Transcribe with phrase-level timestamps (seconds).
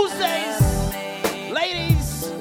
[0.00, 0.60] Tuesdays.
[1.52, 2.32] Ladies.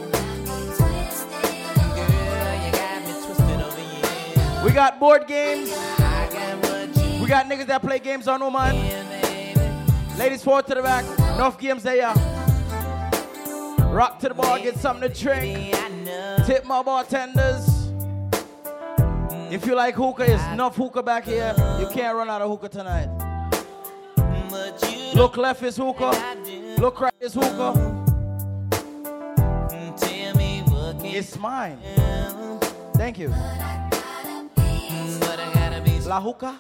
[4.64, 5.70] We got board games.
[7.20, 8.76] We got niggas that play games on woman.
[10.18, 11.04] Ladies forward to the back.
[11.36, 12.14] Enough games there.
[13.90, 15.76] Rock to the bar, get something to drink.
[16.46, 17.92] Tip my bartenders.
[19.52, 21.54] If you like hookah, there's enough hookah back here.
[21.78, 23.10] You can't run out of hookah tonight.
[25.14, 26.39] Look left is hookah.
[26.80, 27.76] Look right is hookah.
[31.04, 31.78] It's mine.
[32.96, 33.34] Thank you.
[36.08, 36.56] La hookah?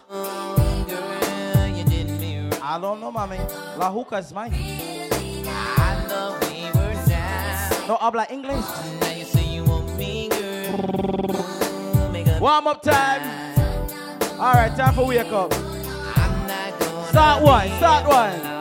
[2.61, 3.37] I don't know, mommy.
[3.77, 4.51] La hookah is mine.
[7.87, 8.65] No habla English.
[12.41, 13.21] Warm up time.
[14.37, 15.53] All right, time for wake up.
[17.07, 18.58] Start one, start one.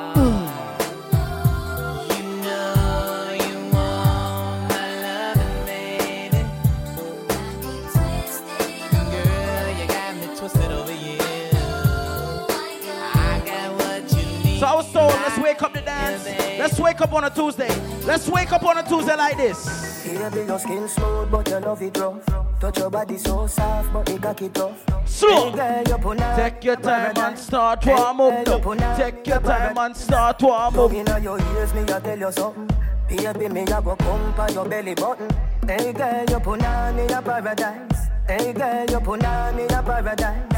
[15.58, 16.24] Wake up the dance.
[16.58, 17.68] Let's wake up on a Tuesday.
[18.06, 20.04] Let's wake up on a Tuesday like this.
[20.06, 22.24] Baby, your skin smooth, but your love it rough.
[22.60, 24.84] Touch your body so soft, but it cocky tough.
[25.06, 28.32] So, Hey, girl, you put on take your time and start warm up.
[28.32, 28.84] Hey, you put though.
[28.86, 30.96] on Take your time and start warm Plug up.
[30.96, 32.68] inna your ears, me a tell you something.
[33.08, 35.28] Baby, me a go pump on your belly button.
[35.66, 38.08] Hey girl, you put on me a paradise.
[38.28, 40.54] Hey girl, you put on me a paradise.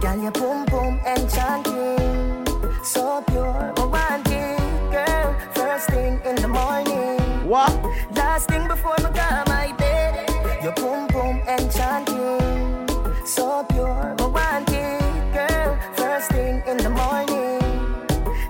[0.00, 2.43] Girl, your pum pum enchanting,
[2.84, 4.58] so pure, romantic.
[4.92, 7.18] Girl, first thing in the morning.
[7.48, 7.72] What?
[8.14, 10.28] Last thing before me go my bed.
[10.62, 12.86] Your boom boom enchanting,
[13.26, 15.00] so pure, romantic.
[15.32, 17.60] Girl, first thing in the morning.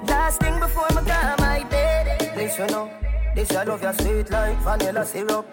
[0.06, 2.32] Last thing before me go my bed.
[2.36, 2.90] Listen up,
[3.34, 5.46] this I love your sweet like vanilla syrup.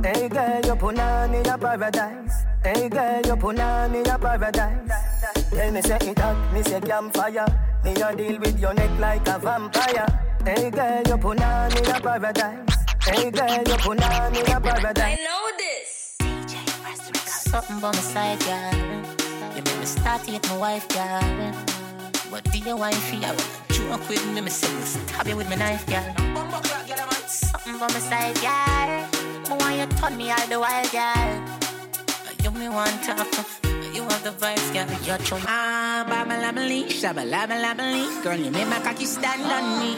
[0.00, 2.44] Hey girl, you put on me a paradise.
[2.62, 4.92] Hey girl, you put on me a paradise.
[5.50, 7.67] Tell me say it hot, me say campfire.
[7.84, 10.06] Me a deal with your neck like a vampire.
[10.44, 12.76] Hey girl, you put on me a paradise.
[13.02, 14.98] Hey girl, you put on me a paradise.
[14.98, 16.16] I know this.
[17.24, 18.74] Something by my side, girl.
[19.56, 21.54] You make me start to hit my wife, girl.
[22.30, 23.36] But dear do you want to I
[23.70, 26.14] joke with me, me say me stab you with my knife, girl.
[27.26, 29.08] Something by my side, girl.
[29.48, 31.58] Me want you turn me all the while, girl.
[32.42, 34.86] You me want to you have the vibes, girl.
[35.06, 35.38] You're true.
[35.46, 38.22] Ah, babalabali, shabalabalabali.
[38.22, 39.94] Girl, you make my cocky stand on me.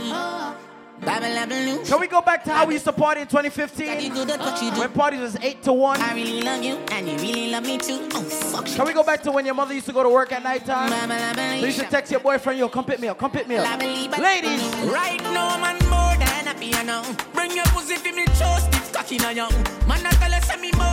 [1.03, 4.01] Can we go back to how we used to party in 2015?
[4.01, 4.81] You do that what you do.
[4.81, 6.01] When parties was 8 to 1.
[6.01, 8.07] I really love you, and you really love me too.
[8.13, 8.67] Oh, fuck.
[8.67, 10.67] Can we go back to when your mother used to go to work at night
[10.67, 10.91] time?
[11.61, 13.81] So you should text your boyfriend, yo, come pick me up, come pick me up.
[13.81, 14.63] Ladies,
[14.93, 16.31] Right now, man, more than
[16.63, 17.03] you know.
[17.33, 19.53] Bring your pussy for me, chose it's cocky now, young.
[19.89, 20.90] Man, I tell us me more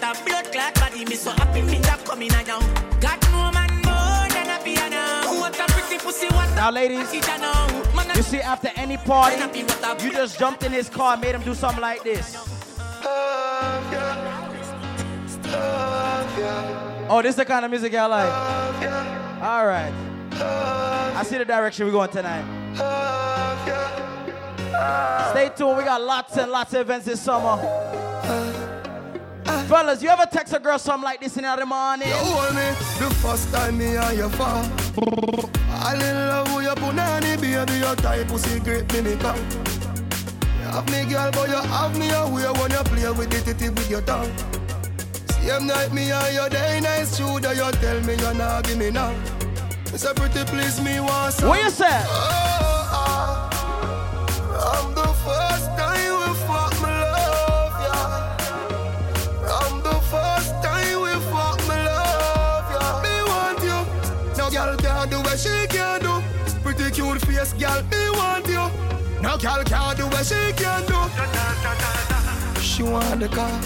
[0.00, 0.18] than happy.
[0.18, 2.62] What a blood clot body, me so happy, me that coming now, young.
[3.00, 5.40] God, no man, more than happy, you.
[5.40, 7.84] What a pretty pussy, what Now, ladies, you know.
[7.94, 9.36] Man, you see, after any party,
[10.04, 12.36] you just jumped in his car and made him do something like this.
[17.10, 18.32] Oh, this is the kind of music I like.
[19.42, 19.92] All right.
[20.40, 22.44] I see the direction we're going tonight.
[25.30, 25.78] Stay tuned.
[25.78, 27.56] We got lots and lots of events this summer.
[29.68, 32.08] Fellas, you ever text a girl something like this in the morning?
[32.08, 32.68] You hold me
[32.98, 34.64] the first time me and you fall.
[35.84, 39.10] All in love with your punani, baby, your type pussy great me.
[39.10, 39.16] You
[40.72, 43.90] have me girl, but you have me away when you play with the titty with
[43.90, 44.32] your tongue.
[45.42, 48.90] Same night me and you day nice that you tell me you're not give me
[48.90, 49.14] now.
[49.92, 50.96] It's a pretty please me
[51.30, 51.48] some.
[51.48, 51.84] What you say?
[52.06, 52.77] Oh.
[69.38, 70.98] Girl can't do what she can do.
[72.60, 73.60] She want the car.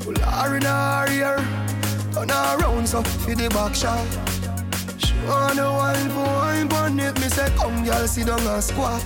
[0.00, 1.36] Pull her in her ear.
[2.12, 4.06] Turn her around so for the back shot.
[4.98, 7.20] She want the wine for wine it.
[7.20, 9.02] Me say come girl sit down and squat.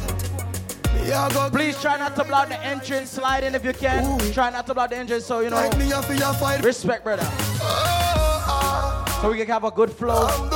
[0.95, 3.11] Me a go Please try not to block the entrance.
[3.11, 4.19] Slide in if you can.
[4.33, 5.57] Try not to block the entrance so you know.
[5.57, 6.65] like me your fight.
[6.65, 7.27] Respect, brother.
[7.27, 9.21] Oh, oh.
[9.23, 10.54] So we can have a good flow.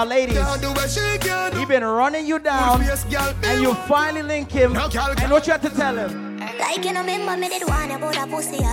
[0.00, 1.58] Now, ladies, Can't do what she can do.
[1.58, 3.34] he been running you down, Yes, girl.
[3.42, 4.74] Me and you finally link him.
[4.74, 6.38] And what you have to tell him?
[6.38, 8.64] Like you know, remember me did want about a pussy.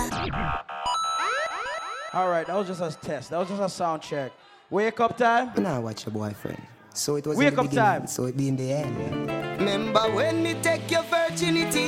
[2.14, 3.28] All right, that was just a test.
[3.28, 4.32] That was just a sound check.
[4.70, 5.52] Wake up time.
[5.58, 6.62] Now watch your boyfriend.
[6.94, 8.06] So it was Wake in the up time.
[8.06, 9.30] So it be in the end.
[9.60, 11.87] Remember when me take your virginity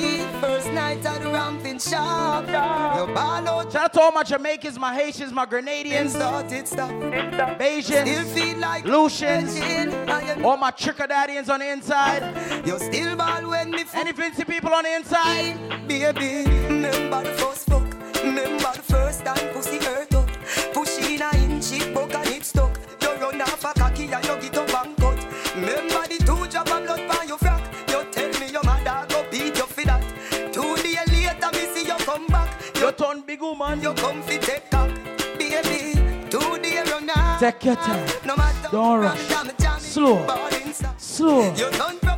[1.41, 2.47] night at the ramping shop
[2.95, 3.41] Your ball
[3.71, 6.13] Shout out to all my Jamaicans, my Haitians, my Grenadians,
[7.57, 9.55] Bajans, like Lucians,
[10.43, 14.83] all my Trinidadians on the inside, You still ball when me any fancy people on
[14.83, 15.87] the inside.
[15.87, 17.83] Baby, remember the first fuck.
[18.23, 20.27] Remember the first time pussy hurt up.
[20.73, 22.77] Push in a inch, it buck and it stuck.
[23.01, 23.80] You run off a
[32.91, 33.81] You turn big woman.
[33.81, 34.89] you come fi take cock
[35.39, 38.05] Baby, two days run out Take your time.
[38.25, 39.29] No matter Don't rush.
[39.29, 40.27] down me jam it, Slow.
[40.97, 41.53] Slow.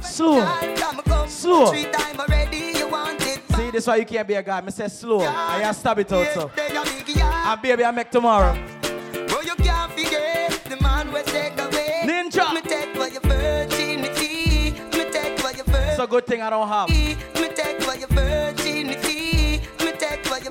[0.02, 0.42] Slow.
[0.76, 1.68] come Slow.
[1.68, 4.62] Three time already, you want it See, this why you can't be a guy.
[4.62, 5.22] Me say slow.
[5.22, 6.52] I you stab it out so.
[6.56, 7.34] They a big yard.
[7.34, 8.58] And baby, I make tomorrow.
[8.82, 12.02] But you can't forget the man will take away.
[12.04, 12.52] Ninja.
[12.52, 14.72] Me take for your virginity.
[14.98, 17.33] Me take for your It's a good thing I don't have.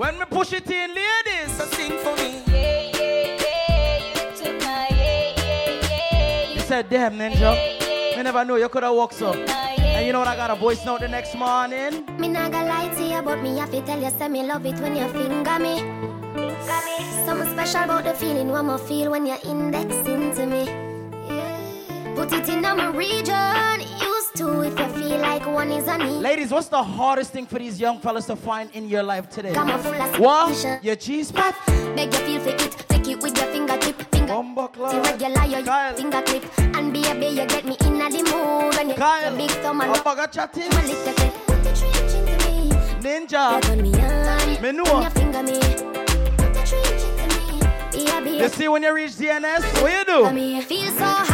[0.03, 1.57] When me push it in, ladies.
[1.57, 2.43] So sing for me.
[2.49, 6.55] Yeah, yeah, yeah, you took my yeah, yeah, yeah.
[6.55, 7.55] You said, damn, Ninja.
[8.17, 9.33] Me never knew you could have walked so.
[9.33, 10.27] And you know what?
[10.27, 12.05] I got a voice note the next morning.
[12.19, 14.67] Me not gonna lie to you, but me have to tell you, say me love
[14.67, 15.79] it when you finger me.
[17.25, 20.65] Something special about the feeling one more feel when you're indexing to me.
[21.29, 22.15] Yeah.
[22.17, 26.21] Put it in my region, used to if you feel like one is a need.
[26.21, 29.53] Ladies, what's the hardest thing for these young fellas to find in your life today?
[29.53, 30.79] Come on, full of What?
[30.83, 31.55] Your G spot?
[31.97, 34.33] Beg you feel for it, take it with your fingertip, finger.
[34.33, 35.95] Irregular, your Kyle.
[35.95, 39.37] finger clip, and baby, you get me in the mood when Kyle.
[39.37, 40.69] big thumb and Up, got chatting.
[40.71, 41.35] my little clip.
[41.47, 42.69] Put the trench into me.
[42.69, 43.83] You Ninja.
[43.83, 43.93] me.
[44.61, 45.59] When you finger me.
[45.59, 48.05] Put the trench into me.
[48.05, 51.32] Be a be You a see when you reach DNS, what you do?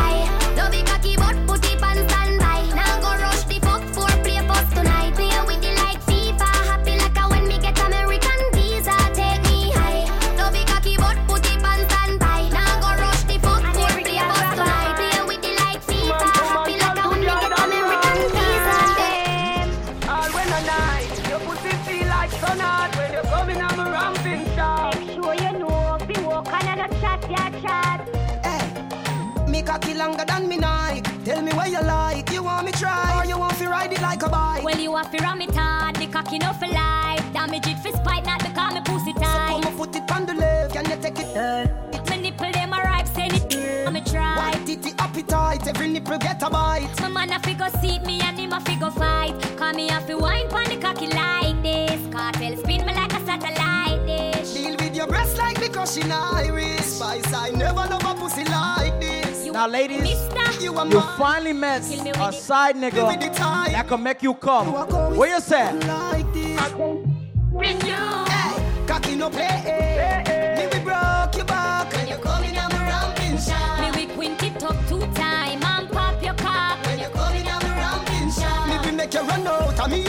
[34.29, 34.65] To ride it like a bike?
[34.65, 37.33] Well, you have to ram it hard, the cocky no for life.
[37.33, 39.63] Damage it for spite, not because me pussy tight.
[39.63, 39.65] Put tight.
[39.65, 42.09] my foot it on the left, can you take it?
[42.09, 43.87] My nipple them a ripe, send it.
[43.87, 44.37] I'ma try.
[44.37, 46.89] White titty appetite, every nipple get a bite.
[47.01, 49.35] My man a figure seat me and him a figure fight.
[49.57, 52.01] Call me a fi wine pon the cocky like this.
[52.09, 54.53] Kartel spin me like a satellite dish.
[54.53, 56.97] Deal with your breast like the crushing iris.
[56.97, 58.08] Spice, I never love
[59.59, 62.99] Now, ladies, Mister, You You finally met Kill me with a side Give me the
[63.01, 63.73] nigga time.
[63.73, 64.69] that can make you come.
[64.69, 64.73] You
[65.19, 65.73] What you say?
[65.81, 66.71] Like this.
[67.51, 68.05] bring you.
[68.31, 70.55] Hey, cocky no play.
[70.59, 73.81] Me we broke your back when you coming on my ramping shot.
[73.81, 76.79] Me we quint it up two time and pop your cock.
[76.87, 78.69] When you coming on my ramping shot.
[78.69, 80.07] Me we make you run out of me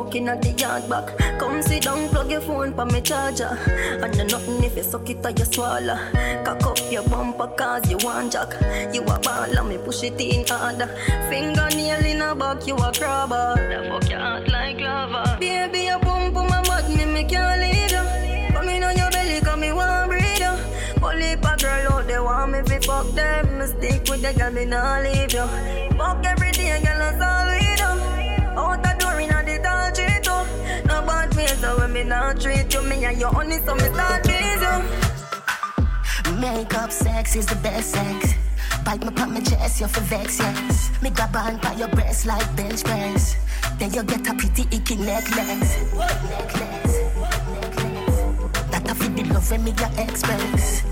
[0.00, 1.06] fucking at the yard back.
[1.38, 3.52] Come sit down, plug your phone pa me charger.
[4.02, 5.98] And you nothing if you suck it or you swallow.
[6.44, 8.52] Cock up your bumper cause you want jack.
[8.94, 10.88] You a ball and me push it in harder.
[11.28, 13.54] Fingernail in a back, you a crabber.
[13.70, 15.36] The fuck your heart like lava.
[15.38, 18.54] Baby, your pump on my butt, me me can't leave you.
[18.54, 20.54] Come on your belly, come me want breathe you.
[21.02, 23.66] Only a girl out there want me fi fuck them.
[23.66, 25.46] Stick with the girl, me not leave you.
[25.98, 27.59] Fuck every day, girl, that's all
[31.70, 34.76] so when me not treat you, me and you honey, so me start please you.
[36.40, 38.34] Makeup sex is the best sex.
[38.84, 40.90] Bite me pop my chest, you're for vex, yes.
[41.02, 43.36] Me grab on by your breast like bench press.
[43.78, 45.76] Then you get a pretty icky necklace.
[45.92, 46.94] Necklace.
[47.54, 48.20] Necklace.
[48.70, 50.82] That a fit the love when me your express.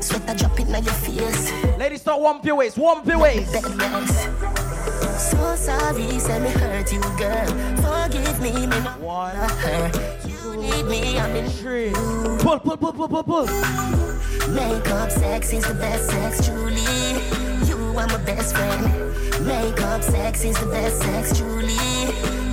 [0.00, 1.52] Sweat a drop in your face.
[1.78, 2.76] Ladies, start warm up your waist.
[2.76, 3.52] Warm up your waist.
[3.52, 4.64] Bedrest.
[5.18, 7.46] So sorry, say me hurt you, girl.
[7.84, 9.94] Forgive me, me not One, hurt.
[10.23, 10.23] You
[10.56, 11.92] need me, I'm in three.
[12.40, 13.46] Pull, pull, pull, pull, pull, pull.
[14.54, 16.82] Makeup sex is the best sex, truly.
[17.66, 19.46] You are my best friend.
[19.46, 21.72] Makeup sex is the best sex, truly.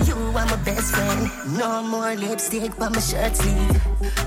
[0.08, 1.30] You are my best friend.
[1.58, 3.82] No more lipstick on my shirt sleeve.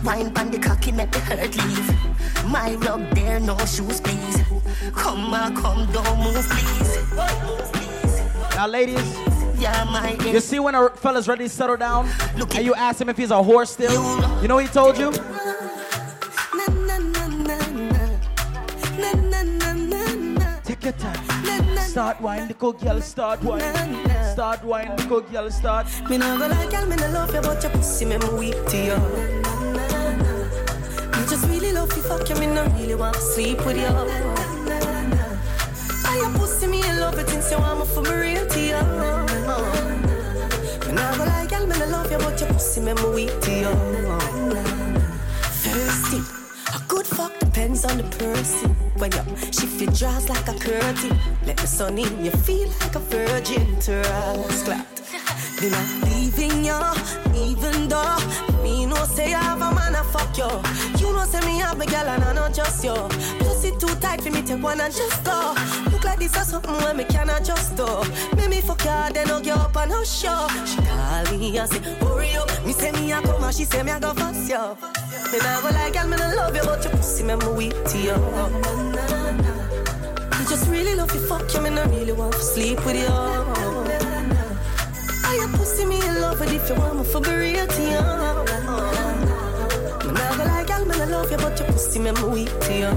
[0.05, 2.45] Wine on the cocky make the hurt leave.
[2.51, 4.43] My rug there, no shoes, please.
[4.93, 6.99] Come on, come, don't move, please.
[8.55, 12.75] Now, ladies, Yeah, my you see when a fella's ready to settle down, and you
[12.75, 13.93] ask him if he's a horse still.
[14.43, 15.13] You know what he told you?
[20.65, 21.25] Take your time.
[21.79, 23.63] Start wine, the good girl, start wine.
[24.33, 25.87] Start wine, the good girl, start.
[26.11, 28.77] Me nah go like girl, me nah love you, but your pussy me weak to
[28.77, 28.99] you.
[31.13, 33.87] Me just really love you, fuck you, me nah really want to sleep with you.
[36.07, 38.61] And your pussy me in love it since you want me for me real to
[38.61, 39.24] you.
[42.15, 43.75] You, but your pussy me me weak to you.
[45.63, 46.15] First
[46.75, 48.71] a good fuck depends on the person.
[48.97, 52.95] When you shift your dress like a curtain, let the sun in, you feel like
[52.95, 54.63] a virgin to us.
[54.63, 55.04] Clap.
[55.61, 56.81] Me not leaving you,
[57.35, 58.19] even though
[58.63, 60.51] me no say I have a man a fuck you.
[60.99, 62.95] You know say me have a girl and I not just you.
[63.39, 65.55] Pussy too tight for me take one and just go.
[65.91, 67.87] Look like this or something when me cannot just do.
[68.37, 70.49] Make me fuck you, then I'll get up and I'll show.
[70.67, 72.51] She call me and say, hurry up.
[72.67, 74.77] Me say me a come and she say me a go fuss you.
[75.33, 77.85] Me nah go like girl, me nah love you, but your pussy me me weak
[77.85, 78.15] to you.
[80.33, 83.74] I just really love you, fuck you, me nah really want to sleep with you.
[85.35, 88.03] I your pussy me in love with if you want me for real to you.
[90.07, 92.61] Me nah go like girl, me nah love you, but your pussy me me weak
[92.61, 92.91] to you.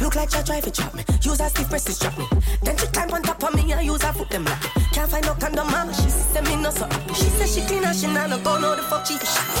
[0.00, 1.02] Look like you try to trap me.
[1.22, 2.28] Use a stiff press to strap me.
[2.62, 4.70] Then she climb on top of me and use her foot them like me.
[4.92, 5.92] Can't find no condom, mama.
[5.94, 7.14] She say me no so happy.
[7.14, 9.14] She say she clean and she nah no go no the fuck she.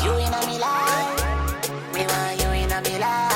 [0.04, 1.94] You in a me life.
[1.94, 3.31] Me want you in a me life.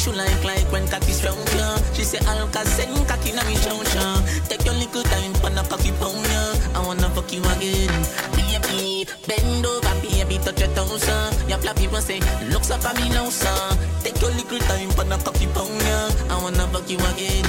[0.00, 1.76] Don't you like like when cocky strong ya?
[1.92, 4.16] She say Alka send cocky na me chow chow.
[4.48, 6.56] Take your little time for the cocky pound ya.
[6.72, 7.92] I wanna fuck you again.
[8.32, 11.28] Baby, bend over, baby, touch your toes uh.
[11.48, 13.76] Your flap people say, looks up at me now son.
[14.00, 16.08] Take your little time for the cocky pound ya.
[16.32, 17.44] I wanna fuck you again.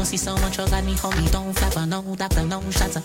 [0.00, 1.30] Pussy so much, you got me homie.
[1.30, 3.02] Don't flapper, no doctor, no shutter.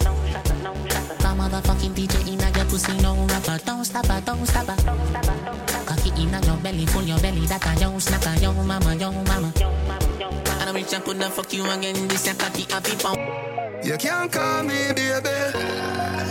[1.23, 3.59] My motherfucking DJ in your pussy, no rapper.
[3.65, 4.77] Don't stop her, don't stop her.
[5.85, 9.51] Cocky in your belly, full your belly, that a yo snacker, yo mama, yo mama.
[10.61, 12.07] And I reach and could fuck you again.
[12.07, 13.19] This a cocky happy pound.
[13.85, 15.35] You can't call me baby.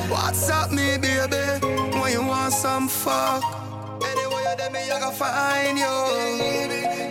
[0.08, 1.44] What's up, me baby?
[2.00, 3.44] When you want some fuck.
[4.02, 5.94] Anyway, you me, I gotta find you.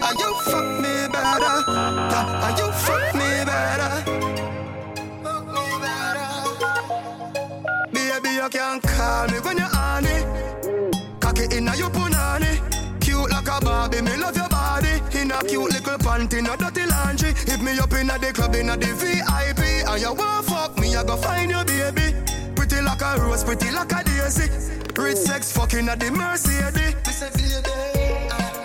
[0.01, 0.92] And you fuck me
[1.39, 4.03] Yeah, you fuck me better.
[7.91, 9.69] Baby, you can call me when you're
[10.13, 11.19] it.
[11.19, 12.59] Cocky inna your punani.
[13.01, 15.01] Cute like a Barbie, me love your body.
[15.17, 17.33] In a cute little panty, no dirty laundry.
[17.33, 19.89] Hit me up inna the club, inna the VIP.
[19.89, 22.13] And you want fuck me, I go find your baby.
[22.55, 24.49] Pretty like a rose, pretty like a daisy.
[25.01, 26.93] Rich sex fucking at the Mercedes.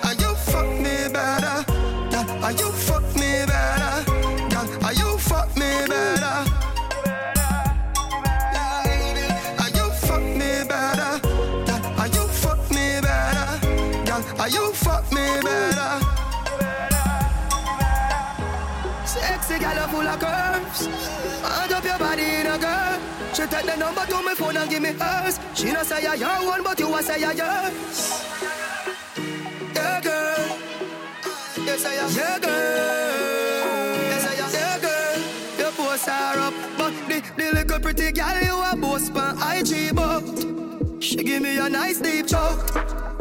[0.04, 1.77] And you fuck me better.
[2.18, 4.04] And you fuck me better.
[4.50, 6.36] Yeah, and you fuck me better.
[9.62, 11.12] And you fuck me better.
[11.66, 13.48] Yeah, and you fuck me better.
[14.04, 15.90] Yeah, and you fuck me better.
[19.06, 20.86] Sexy gal full of curves.
[21.42, 23.00] Hand up your body in girl.
[23.32, 25.38] She take the number to my phone and give me hers.
[25.54, 28.24] She not say I your one, but you a say I yours.
[29.74, 30.67] Yeah, girl.
[31.68, 32.10] Yes, I am.
[32.16, 34.00] Yeah, girl.
[34.10, 34.50] Yes, I am.
[34.56, 35.18] Yeah, girl.
[35.58, 39.94] You post her up, but the, the little pretty girl you a post on IG,
[39.94, 40.24] but
[41.02, 42.74] she give me a nice deep choke.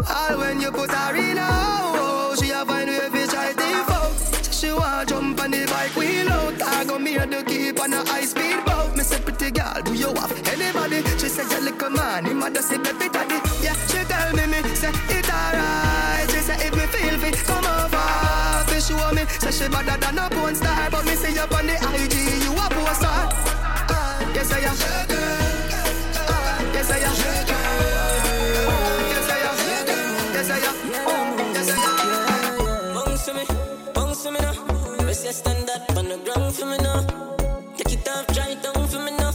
[0.09, 4.53] All when you put her in a hole, she a find way fi try default.
[4.53, 6.61] She want jump on the bike wheel out.
[6.61, 8.95] I go me to keep on a high speed boat.
[8.95, 11.03] Me say pretty girl, do you have anybody?
[11.19, 13.39] She say you little man, him a just say baby daddy.
[13.61, 15.16] Yeah, she tell me me say
[19.57, 22.13] she better than a porn star, but me see you on the IG,
[22.45, 23.07] you a poster.
[23.09, 24.75] Uh, yes I am.
[24.77, 25.15] Uh,
[26.73, 27.15] yes I am.
[29.13, 29.55] Yes I am.
[30.35, 30.75] Yes I am.
[31.55, 32.93] Yes I am.
[32.93, 33.43] Bounce to me,
[33.95, 34.53] bounce to me now.
[34.99, 37.01] Press your stand up on the ground for me now.
[37.77, 39.31] Take it off, try it down for me now.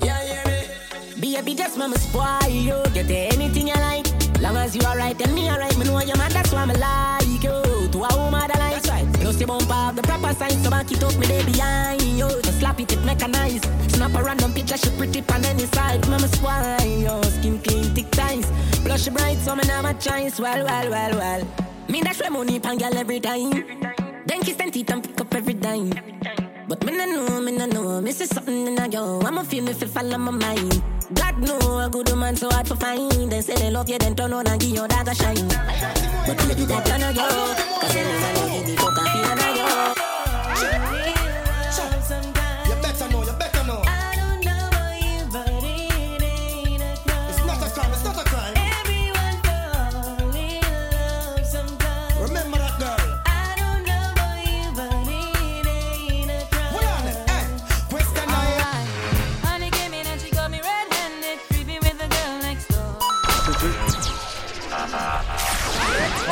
[0.00, 1.34] Yeah, yeah, me.
[1.34, 2.80] Baby, just mama spoil you.
[2.92, 4.06] Get anything you like.
[4.40, 5.76] Long as you alright, then me alright.
[5.76, 7.23] Me know you man, that's why me like
[9.40, 9.64] likes right.
[9.64, 12.28] Plus the bump have the proper sign, so back it up me there behind you.
[12.42, 13.64] Just slap it, it mechanized.
[13.90, 16.06] Snap a random picture, she pretty pan any side.
[16.08, 17.22] Mama spoil you.
[17.30, 18.50] Skin clean, thick ties.
[19.02, 20.38] She bright, so me never choice.
[20.38, 21.46] Well, well, well, well.
[21.88, 23.64] Me dash my money pan girl every time.
[24.26, 25.92] Then kiss and teeth and pick up every dime.
[26.66, 28.00] But me no know, me no know.
[28.00, 29.22] Me see something in a girl.
[29.26, 30.82] I'ma feel me fi follow my mind.
[31.12, 33.30] God know a good woman so hard to find.
[33.30, 35.48] They say they love you, then turn on and give your dog a shine.
[36.26, 37.20] But maybe that turn on you.
[37.80, 40.13] Cause man who give the fuck a feel on you.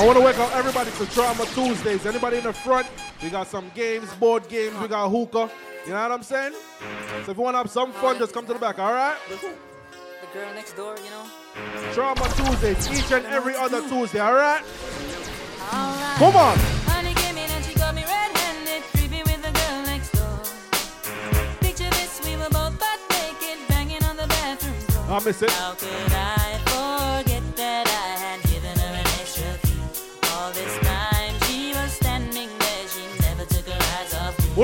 [0.02, 2.04] I want to welcome everybody to Trauma Tuesdays.
[2.06, 2.88] Anybody in the front?
[3.22, 5.48] We got some games, board games, we got hookah.
[5.86, 6.54] You know what I'm saying?
[7.24, 9.14] So if you want to have some fun, just come to the back, all right?
[9.28, 9.36] The
[10.34, 11.24] girl next door, you know.
[11.92, 14.64] Trauma Tuesdays, each and every other Tuesday, all right?
[15.72, 16.16] Alright.
[16.18, 16.58] Come on.
[16.58, 17.52] Honey came in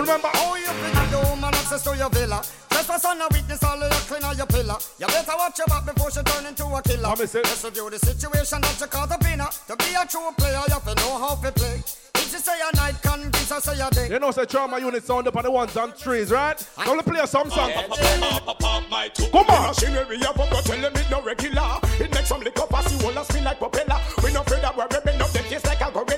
[0.09, 0.31] remember?
[0.41, 2.41] Oh, you think the woman access to your villa?
[2.71, 4.77] Trespass on a weakness, all of your clean on your pillar.
[4.99, 7.09] You better watch your back before she turn into a killer.
[7.09, 7.45] I miss it.
[7.45, 9.39] Just review the situation that you caught up in.
[9.39, 11.83] To be a true player, you have to know how to play.
[12.17, 14.09] If you say a night, can be so say a day.
[14.09, 16.59] You know, say Trauma unit sound up on the ones and trees, right?
[16.59, 17.71] So let's play some song.
[17.73, 19.69] Come on.
[19.69, 21.79] Machinery up, but tell them it no regular.
[22.01, 24.01] It makes some liquor pass you all spin like propeller.
[24.23, 26.18] We no afraid that we're ripping up them face like a gorilla.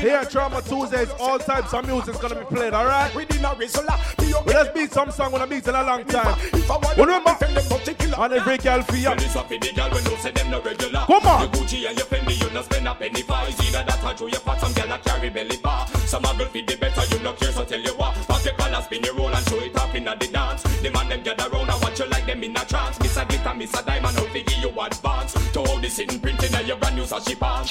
[0.00, 3.14] Here at Trauma Tuesdays, all types of music's gonna be played, all right?
[3.14, 3.96] within a risola.
[4.18, 6.38] Be Well, let's beat some song when I beat in a long time.
[6.54, 8.18] If I want Well, remember, defend them particular.
[8.18, 9.08] on every girl for you.
[9.10, 11.04] Well, it's for the girl when no say them no regular.
[11.06, 11.40] Come on.
[11.42, 13.38] Your Gucci and your Fendi, you no spend a penny for.
[13.46, 15.86] It's either that or throw your pot, some girl a carry belly bar.
[16.06, 18.14] Some a girl feed the better, you no care, so tell you what.
[18.26, 20.62] Pop your collar, spin your roll and show it up in the dance.
[20.80, 22.98] The man them gather round and watch you like them in a trance.
[23.00, 25.34] Miss a glitter, miss a diamond, how figure you advance.
[25.52, 27.70] To all the sitting printing and your brand new sashi pants.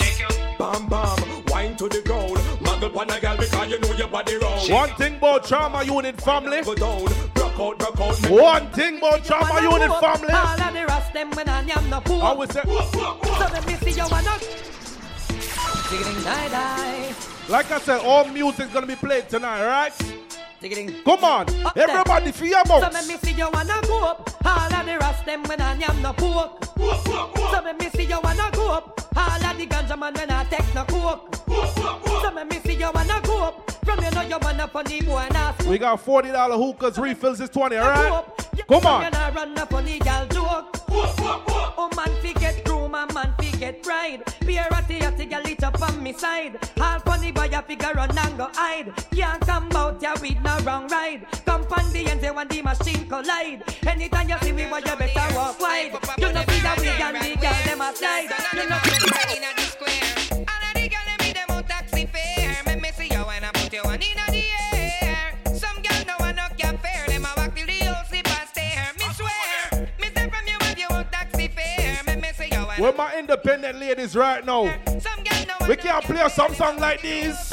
[0.60, 2.38] Bam bam, wine to the ground.
[2.66, 4.72] Muggle pon a girl because you know your body round.
[4.72, 6.62] One thing about Trauma unit family.
[6.62, 8.30] Go down, broke out, broke out.
[8.30, 10.34] One thing about Trauma unit family.
[10.34, 12.24] All of the rest them when I am no poor.
[12.24, 14.38] I would say, So let me see you wanna
[15.90, 17.16] Digging die die.
[17.50, 19.94] like I said, all music's gonna be played tonight, right?
[20.62, 24.30] Come on, Up everybody for your So me see you wanna go up.
[24.46, 26.14] All of the rest them when I am no.
[26.18, 29.02] So let me see you wanna go up.
[29.16, 31.36] All of the ganja man when I take no coke.
[31.46, 33.72] So me see you wanna go up.
[33.86, 35.66] From you know you wanna funny boy and ask.
[35.66, 38.26] We got $40 hookahs, refills is 20, all Go right?
[38.68, 39.04] Come from on.
[39.06, 40.76] You not run up on the gal joke.
[40.92, 42.34] Oh man, fi
[43.72, 44.24] get bride.
[44.46, 46.58] Be a ratty ratty gal it up on me side.
[46.80, 48.92] All funny boy a figure run and go hide.
[49.12, 51.26] Can't come out ya with no wrong ride.
[51.46, 53.64] Come on the end when the machine collide.
[53.86, 55.94] Anytime you see me, boy you better walk wide.
[56.18, 58.30] You know see that we and the gal them a slide.
[58.54, 58.89] You know
[73.20, 74.64] independent ladies right now?
[75.68, 77.52] We can't play some song like this.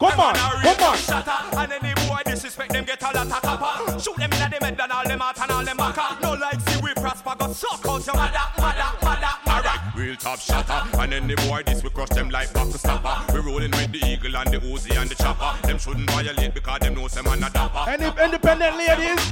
[0.00, 0.96] Come on, come on.
[0.98, 3.98] Shatter, and any boy disrespect them get a lot of copper.
[4.00, 5.96] Shoot them in the head and all them out and all them back.
[5.96, 6.20] up.
[6.20, 9.28] No like see we prosper, go suck out your mother, mother, mother.
[9.46, 13.32] Alright, real top shatter, and any boy this we crush them like back to stopper.
[13.32, 15.66] We rolling with the eagle and the Uzi and the chopper.
[15.66, 17.90] Them shouldn't violate because them know some man a dapper.
[17.90, 19.22] Any independent ladies?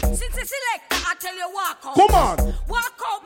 [0.00, 1.94] Since the selector, I tell you walk out.
[1.96, 2.54] Come on.
[2.68, 3.24] Walk out,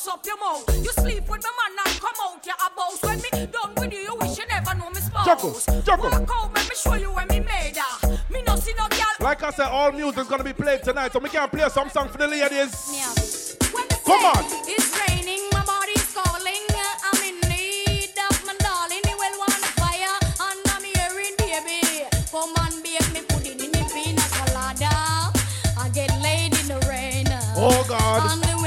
[0.00, 0.84] bust up your mouth.
[0.84, 3.02] You sleep with my man and come out your boss.
[3.02, 5.66] When me done with you, you wish you never know me spouse.
[5.66, 8.18] Walk out, make me show you when me made her.
[8.30, 9.14] Me no see no girl.
[9.20, 12.08] Like I said, all music's gonna be played tonight, so we can play some song
[12.08, 13.56] for the ladies.
[13.72, 14.44] When Come on.
[14.66, 16.66] It's raining, my body's calling.
[17.04, 19.04] I'm in need of my darling.
[19.04, 22.06] You will want fire, and I'm hearing baby.
[22.30, 25.32] Come on, bake me pudding in the pina colada.
[25.78, 27.26] I get laid in the rain.
[27.56, 28.59] Oh, God.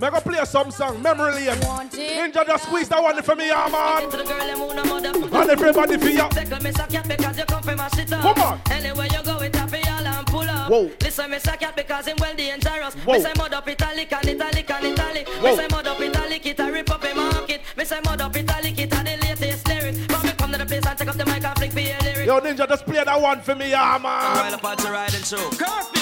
[0.00, 1.56] Me go play some song, Memory Lane.
[1.56, 4.10] Ninja just squeeze that one for me, yeah, man.
[4.10, 5.36] To the girl them who no mother.
[5.36, 6.28] And everybody for you.
[6.30, 7.92] Take a miss a cat because you come from up.
[7.92, 8.60] Come on.
[8.70, 10.70] Anywhere you go, it happy all and pull up.
[10.70, 10.90] Whoa.
[11.00, 12.94] Listen, miss a cat because him well dangerous.
[12.94, 13.14] Whoa.
[13.14, 15.28] Me say mud up italic and italic and italic.
[15.28, 15.50] Whoa.
[15.50, 17.60] Me say mud up italic, it a rip up a market.
[17.76, 19.98] Me say mud up italic, it a the latest lyrics.
[20.08, 21.98] But me come to the place and take up the mic and flick for your
[22.00, 22.26] lyrics.
[22.26, 24.52] Yo, Ninja, just play that one for me, yeah, While man.
[24.52, 25.50] the party riding show.
[25.50, 25.95] Curfew.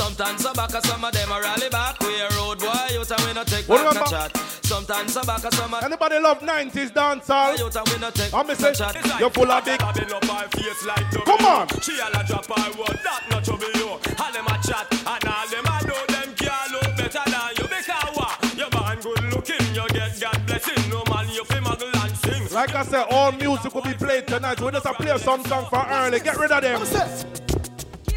[0.00, 2.00] Sometimes I'm back, and some of them are rally back.
[2.00, 4.34] We a road boy, you tell we no take What back no chat.
[4.64, 7.58] Sometimes I'm back, and some of Anybody love 90s dancehall?
[7.58, 8.96] you tell we no take I'm no say, chat.
[9.20, 9.78] you're full of big.
[9.78, 11.68] Come on.
[11.82, 13.88] She a la drop her word, that not trouble you.
[13.90, 17.64] All them a chat, and all them a know them can't look better than you.
[17.68, 18.56] Because what?
[18.56, 20.80] Your man good looking, you get God blessing.
[20.88, 22.48] No man, you fi muggle and sing.
[22.54, 24.62] Like I said, all music will be played tonight.
[24.62, 26.20] We just a play some song for early.
[26.20, 27.39] Get rid of them.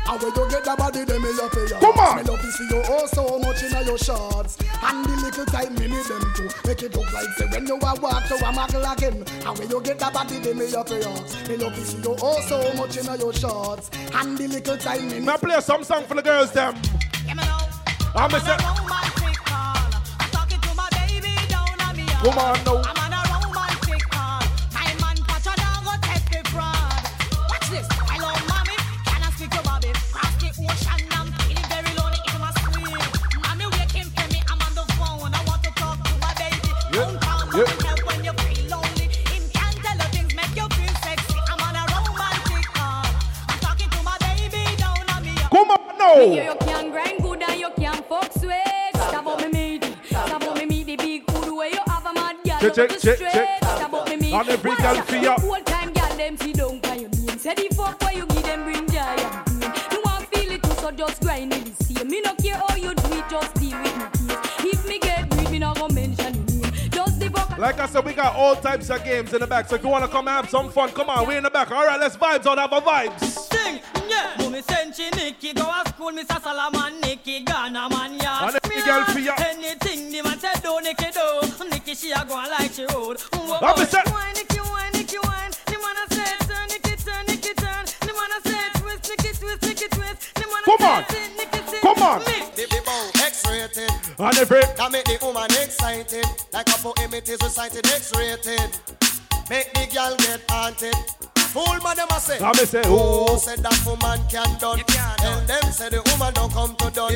[0.05, 1.79] And when you get the body, them is up here.
[1.79, 2.17] Come on.
[2.17, 4.57] Me love to see you oh so much in your shorts.
[4.83, 7.75] And the little time me need them to make it look like say when you
[7.75, 9.23] a walk to a muggle again.
[9.45, 10.99] And when you get the body, them is up here.
[11.47, 13.89] Me love to see you oh so much in your shorts.
[14.13, 16.75] And the little time me need Now play some song for the girls, them.
[18.15, 18.57] I'm a say,
[22.23, 23.02] woman, no.
[52.73, 53.31] Check, check, check, straight.
[53.31, 53.57] check.
[53.63, 54.33] Stop up me meat.
[54.33, 55.07] On every Watch girl out.
[55.07, 55.35] for ya.
[55.39, 57.37] Whole time girl them see down can you name.
[57.37, 59.73] Say the fuck where you give them bring joy and pain.
[59.91, 62.07] You want feel it too so just grind it the same.
[62.07, 64.73] Me no care how you do it just deal with me case.
[64.73, 66.89] If me get greed me no go mention your name.
[66.89, 67.57] Just the fuck.
[67.59, 69.69] Like I said, we got all types of games in the back.
[69.69, 71.27] So if you want to come and have some fun, come on.
[71.27, 71.69] We in the back.
[71.71, 72.57] All right, let's vibes on.
[72.57, 73.19] Have a vibes.
[73.21, 74.33] Sing, yeah.
[74.39, 76.41] Mummy Senchi Nikki go a school, Mr.
[76.41, 78.47] Salaman Nikki Ghana man ya.
[78.47, 79.35] And the girl for ya.
[79.37, 81.02] Anything the man say do, Nikki do.
[81.02, 81.02] Nikki
[82.03, 83.17] she a go on like she road.
[83.31, 84.03] Whoa, What me say?
[84.11, 85.51] Wine, Nikki wine, Nikki wine.
[85.71, 87.83] The man a say turn, Nikki turn, Nikki turn.
[88.03, 90.35] The man a say twist, Nikki twist, Nikki twist.
[90.35, 91.03] The man a Come say on.
[91.07, 91.81] sit, Nikki sit.
[91.81, 92.19] Come on.
[92.59, 93.91] The people X-rated.
[94.19, 94.61] And every.
[94.75, 96.25] That make the woman excited.
[96.51, 98.69] Like a poem it is recited X-rated.
[99.49, 100.95] Make the girl get haunted.
[101.55, 102.39] Fool man them a say.
[102.43, 103.37] I me say, Who oh.
[103.37, 104.79] said that woman can done?
[105.23, 107.15] Tell them say the woman don't come to done.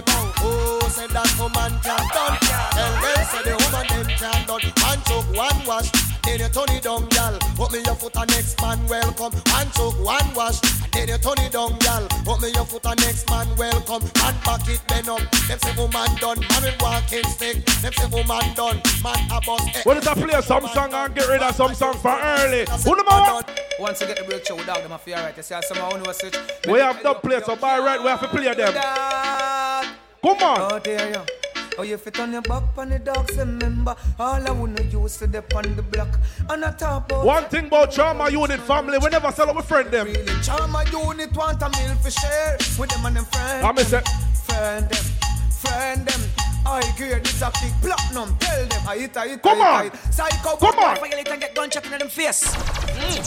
[4.59, 4.87] Can done.
[4.87, 5.91] One choke, one wash.
[6.23, 7.37] Then you turn it down, gal.
[7.55, 9.31] Put me your foot and next man welcome.
[9.33, 10.59] One choke, one wash.
[10.91, 12.07] Then you turn it down, gal.
[12.25, 14.03] Put me your foot and next man welcome.
[14.19, 15.21] Man back it bend up.
[15.47, 16.39] Them say woman done.
[16.39, 17.65] Man with walking stick.
[17.81, 18.81] Them say woman done.
[19.03, 19.61] Man a bus.
[19.75, 19.81] eh.
[19.83, 22.65] What is that play some song and get rid of some song for early?
[22.83, 23.43] Who the man?
[23.79, 25.37] Once you get the break show without them, I feel alright.
[25.37, 26.35] You see, somehow who knows it.
[26.67, 28.73] We have the play, so by right, we have to play them.
[30.23, 30.71] Come on.
[30.73, 31.21] Oh, there you.
[31.79, 35.27] Oh, you fit on your back on the dogs, remember All I wanna use for
[35.27, 36.07] the on the block
[36.49, 39.65] And I top about One thing about Trauma Unit family, we never sell out with
[39.65, 40.07] friend them.
[40.41, 44.01] Trauma unit want a meal for share With them and them friends I me say,
[44.45, 45.03] Friend them,
[45.51, 46.21] friend them
[46.65, 49.83] I hear this a big platinum Tell them I hit, I hit, Come I on.
[49.83, 50.13] hit, I hit.
[50.13, 50.95] Psycho Come on.
[50.97, 53.21] Violate and get gunshot in them face hmm.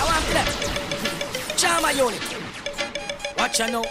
[0.00, 1.54] I want that.
[1.58, 2.22] Trauma unit.
[3.36, 3.84] Watch ya know.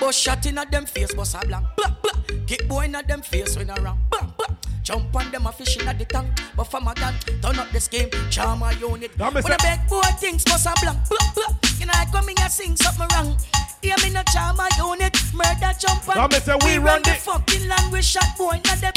[0.00, 1.66] Bust shot in at them face, bust a blank.
[1.76, 2.12] Blah, blah.
[2.46, 3.98] Kick boy in at them face when around.
[4.10, 4.56] Blah, blah.
[4.82, 6.28] Jump on them a fishing at the tank.
[6.56, 8.08] But from a gun, turn up the scheme.
[8.30, 9.10] Trauma unit.
[9.18, 10.98] When say- a big boy thinks bust a blank.
[11.08, 11.56] Blah, blah.
[11.78, 13.36] You know I come in and sing something wrong.
[13.82, 15.16] Hear me no Trauma unit.
[15.34, 16.16] Murder jump on.
[16.16, 17.92] Yeah, me say we run the the- fucking land.
[17.92, 18.92] We shot boy in at them.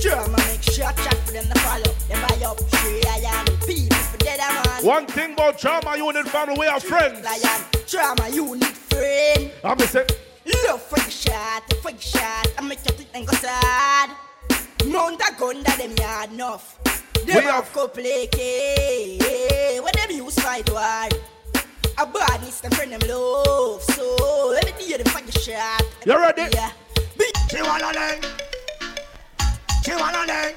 [0.00, 1.92] German make shot shot for them to follow.
[2.08, 4.84] Them buy up three lion people for dead man.
[4.84, 7.24] one thing about Trauma Unit family, we are friends.
[7.24, 9.50] Lion, drama you need friend.
[9.62, 10.04] I me say,
[10.66, 12.48] Love for the shot, for the shot.
[12.58, 14.10] I make you think and go sad.
[14.86, 16.78] Mount a gun that them yard enough.
[17.26, 18.38] Them We have couple AK.
[19.82, 21.08] What them use fight war.
[21.98, 23.82] A badness them friend them love.
[23.82, 25.82] So every day them for the shot.
[26.04, 26.48] you ready?
[26.54, 26.72] Yeah.
[27.50, 28.20] She wanna learn.
[29.84, 30.54] She wanna learn.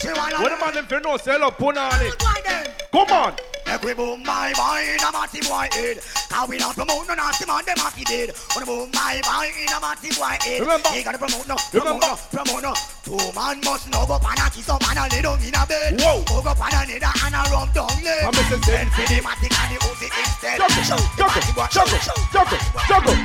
[0.00, 2.12] She wanna What the man them fi know sell up punani?
[2.22, 2.66] Why then?
[2.92, 3.34] Come on.
[3.74, 5.98] Make we boom my boy in a matty boy head.
[6.30, 8.30] Cause we not promote no nasty man, them happy dead.
[8.54, 10.60] Wanna boom my boy in a matty boy head.
[10.62, 11.98] Remember- He gotta promote no, Remember-
[12.30, 12.74] promote no, promote no.
[13.02, 15.66] Two man must know but man a kiss up and a lay down in a
[15.66, 15.98] bed.
[16.00, 16.22] Whoa.
[16.22, 18.22] Hook up and a nether and a rub down leg.
[18.22, 18.62] I'm Mr.
[18.62, 20.56] Then for the matic and the Uzi instead.
[20.62, 20.84] Juggle,
[21.18, 21.98] juggle, juggle,
[22.30, 23.18] juggle, juggle.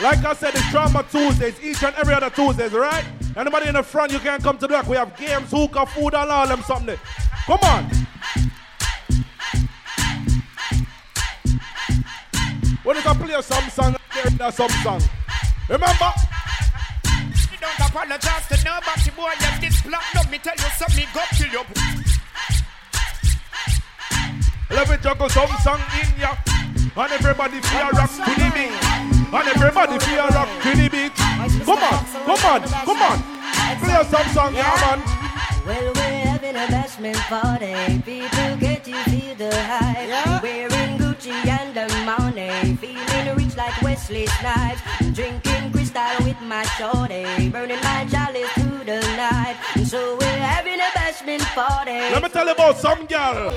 [0.00, 3.04] Like I said, it's Drama Tuesdays, each and every other Tuesdays, right?
[3.36, 4.86] Anybody in the front, you can come to the back.
[4.88, 6.96] We have games, hookah, food, and all them something.
[7.44, 7.90] Come on.
[13.14, 15.00] Can play some song, there's some song.
[15.68, 16.12] Remember?
[17.50, 19.32] You don't apologize to nobody, boy.
[19.40, 21.62] Them this platinum, me tell you something, go kill you.
[25.02, 26.36] juggle some song song in ya.
[26.96, 28.76] And everybody feel rock to the beat.
[29.32, 31.14] And everybody feel rock to the beat.
[31.64, 33.18] Come on, come on, come on.
[33.80, 35.00] Play some song, yeah, man.
[35.66, 38.02] Well, we're having a bashment party.
[38.02, 40.42] People get to feel the hype.
[40.42, 40.67] Wearing
[41.28, 42.76] Gucci and the money.
[42.76, 44.80] Feeling rich like Wesley Snipes.
[45.12, 47.48] Drinking crystal with my shorty.
[47.50, 49.56] Burning my chalice through the night.
[49.84, 51.92] So we're having a bashment party.
[51.92, 53.50] Let me tell you about some girl.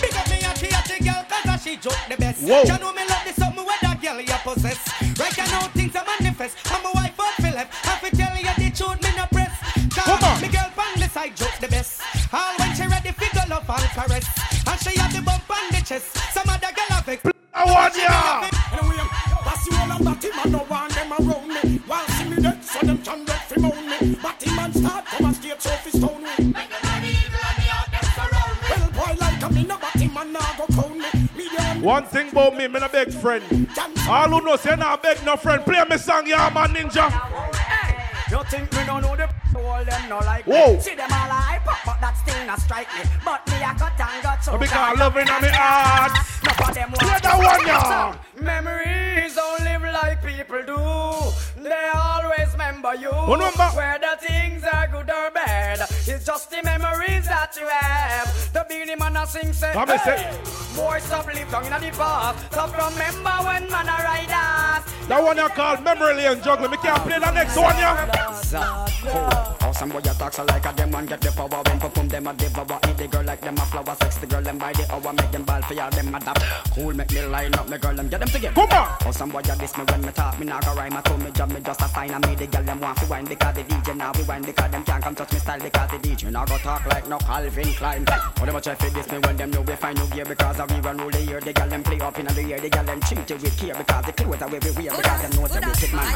[0.00, 2.62] Big up me a theater girl cause she joke the best Whoa.
[2.62, 4.80] You know me love this something where that girl you possess
[5.18, 8.36] Right I know things are manifest I'm a wife out for left Have to tell
[8.36, 9.54] you the truth me no press
[9.94, 12.03] Come on Me girl on the side joke the best
[12.34, 14.26] All when she ready fi go love and caress
[14.66, 17.20] And she have the bump on the chest Some other girl have it
[17.54, 19.06] I want ya Anyway,
[19.46, 21.78] pass you all and batty man no want them around me.
[21.86, 24.16] While see me dead, so them can get fi moan me.
[24.16, 26.54] Batty man start come and skate so fi stone me.
[28.68, 31.06] Well, boy like a me no batty man nah go crown me.
[31.36, 33.68] Me One thing about me, me no beg friend.
[34.08, 35.64] All who know say nah beg no friend.
[35.64, 37.63] Play me song, yeah, man, ninja.
[38.34, 40.74] You think me don't know the all them no like Whoa.
[40.74, 40.80] me.
[40.80, 43.06] See them all hype up, but that still not strike me.
[43.24, 46.18] But me I got and got so Because I it on me heart.
[46.42, 48.18] Enough of them want that one, yeah.
[48.42, 51.62] Memories don't live like people do.
[51.62, 53.14] They always remember you.
[53.14, 53.70] Remember.
[53.70, 54.83] Whether things are
[57.56, 58.52] memories that you have.
[58.52, 61.72] The Beenie Man a sing say, Come and say- hey, boy stop live down in
[61.72, 62.52] the past.
[62.52, 64.84] Stop remember when man a ride us.
[65.08, 66.68] That one you call Memory Lane Juggler.
[66.68, 68.06] Me can't play the next one, yeah.
[69.60, 72.26] How some boy attacks are like a them and get the power when perform them
[72.26, 74.86] a devour Eat the girl like them a flower Sex the girl them by the
[74.92, 76.42] hour Make them ball for y'all them adapt
[76.74, 79.30] Cool make me line up me girl them get them together Come on How some
[79.30, 81.50] boy a diss me when me talk Me nah go rhyme I told me job
[81.52, 83.96] me just a sign And me the girl them want to wine Because the DJ
[83.96, 86.56] now we wine Because them can't come touch me style Because the DJ now go
[86.58, 89.60] talk like no Calvin Klein How them a try to diss me when them know
[89.60, 91.40] we find no gear Because I we run rule the year.
[91.40, 93.74] The girl them play up in the year The girl them treat you with care
[93.74, 96.14] Because the clothes are way we wear Because them know a wicked man.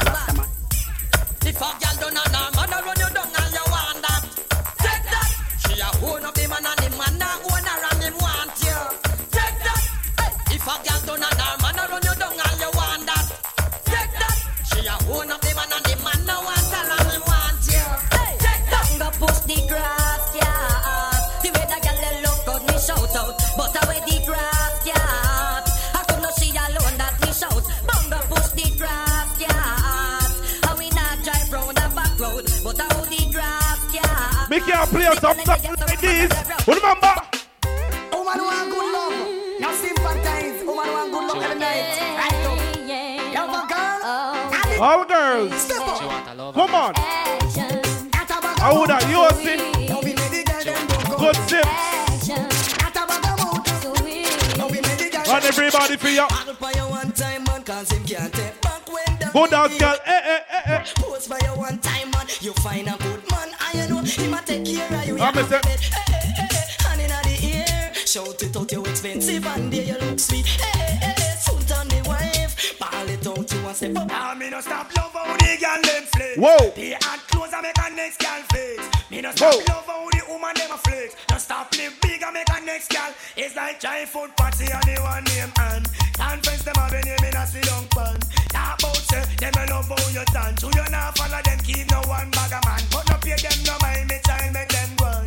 [1.45, 4.23] If a girl done a norm, man a run you down and you want that.
[4.81, 5.29] Take that.
[5.61, 6.78] She a own up the man and
[35.09, 36.31] Me can't play some something like this.
[36.67, 37.15] Remember?
[38.13, 39.59] Woman want good love.
[39.59, 40.63] Now sympathize.
[40.63, 41.97] Woman want good love every night.
[42.13, 42.59] Right up.
[43.33, 44.83] Love a girl.
[44.83, 45.53] All girls.
[45.59, 46.53] Step up.
[46.53, 46.93] Come on.
[48.61, 49.57] I would have you see.
[51.17, 51.89] Good sips.
[55.31, 56.27] And everybody for you.
[56.89, 59.95] one time man cause him can't take back when the Good dance, girl.
[60.05, 60.83] Eh, eh, eh, eh.
[60.95, 63.28] Post by your one time man You find a good man
[63.73, 64.01] and you know.
[64.03, 65.61] Him a take care of you I'm you a
[66.83, 70.45] Hand inna the ear Shout it out you expensive And there you look sweet.
[70.45, 72.79] Hey, hey, hey, Soon turn the wife.
[72.79, 74.07] Ball it out you and step up.
[74.07, 76.37] Now me no stop love how the girl them flex.
[76.37, 76.71] Whoa.
[76.75, 79.09] The hand close and make a next girl flex.
[79.11, 79.88] Me no stop love how the
[80.39, 81.15] woman them a flex.
[81.29, 83.11] No stop live big and make a next girl.
[83.35, 85.83] It's like giant food party and the one name and
[86.15, 88.19] conference them have a name in a sit down pan.
[88.49, 90.61] Talk about say them a love how you dance.
[90.61, 92.83] So you not follow them keep no one bag a man.
[92.91, 95.25] But no pay them no mind me child make them run.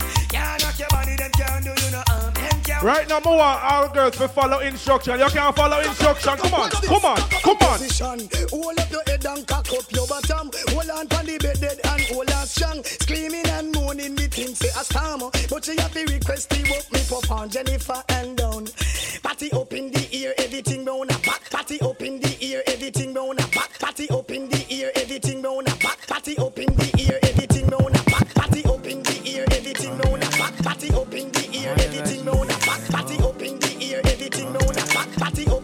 [2.83, 5.21] Right now, more all girls to follow instruction.
[5.21, 6.37] You can't follow instruction.
[6.37, 7.79] Come on, come on, come on.
[8.51, 10.51] Hold up your head and cock up your bottom.
[10.71, 12.83] Hold on to the bed and hold on strong.
[12.83, 15.31] Screaming and moaning, me think say a storm.
[15.49, 18.67] But she have to request the work me pop on Jennifer and down.
[19.23, 21.49] Party up in the ear, everything round a back.
[21.51, 23.79] Party up in the ear, everything round a back.
[23.79, 26.05] Party up in the ear, everything round a back.
[26.09, 26.92] Party up in the
[30.83, 32.89] Party up in the ear, everything round a back.
[32.91, 35.13] Party up in the ear, everything round a back.
[35.17, 35.63] Party up.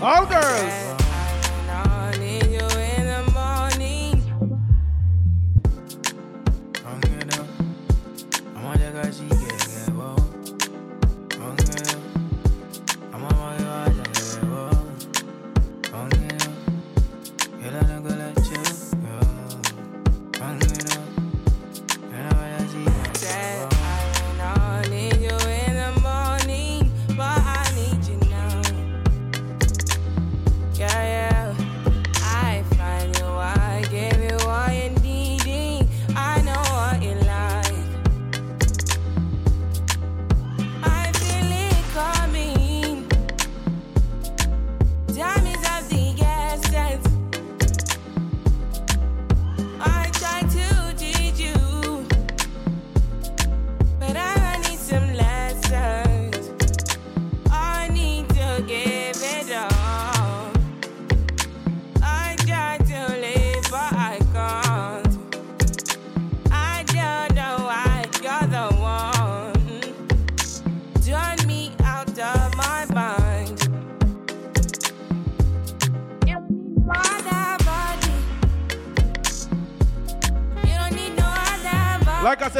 [0.00, 0.85] All girls.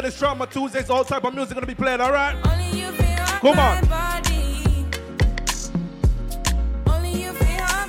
[0.07, 0.89] It's Trauma Tuesdays.
[0.89, 2.01] All type of music gonna be played.
[2.01, 2.41] All right.
[3.41, 3.83] Come on.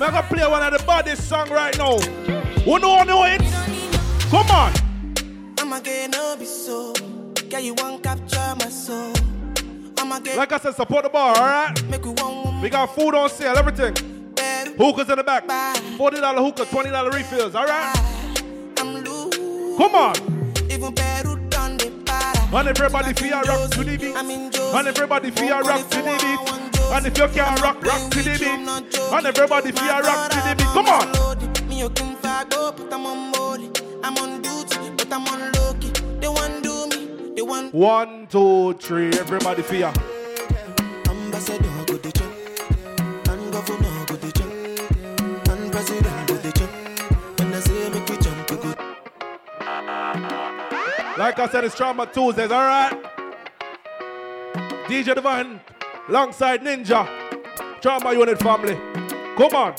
[0.00, 1.96] I'm gonna play one of the baddest song right now.
[2.64, 3.40] Who know know it?
[4.30, 4.72] Come on.
[5.60, 6.92] I'ma get no be so.
[7.48, 9.12] Girl, you want capture my soul.
[10.36, 12.60] Like I said, support the bar, all right?
[12.60, 13.94] We got food on sale, everything.
[14.76, 15.46] Hookahs in the back.
[15.46, 17.94] $40 hookah, $20 refills, all right?
[18.76, 20.37] Come on.
[22.50, 24.16] And everybody feel rock to the beat.
[24.16, 26.52] And everybody feel rock to the beat.
[26.90, 29.12] And if you can't rock, rock to the beat.
[29.12, 30.66] And everybody feel rock to the beat.
[30.66, 31.68] Come on.
[31.68, 33.28] Me you can fago, but I'm on.
[34.02, 35.72] I'm on duty, but I'm on low.
[36.20, 39.92] They want do me, they want One, two, three, everybody feel.
[51.28, 53.02] Like I said, it's Trauma Tuesdays, all right?
[54.86, 55.60] DJ Divine,
[56.08, 57.06] alongside Ninja,
[57.82, 58.74] Trauma Unit family.
[59.36, 59.74] Come on.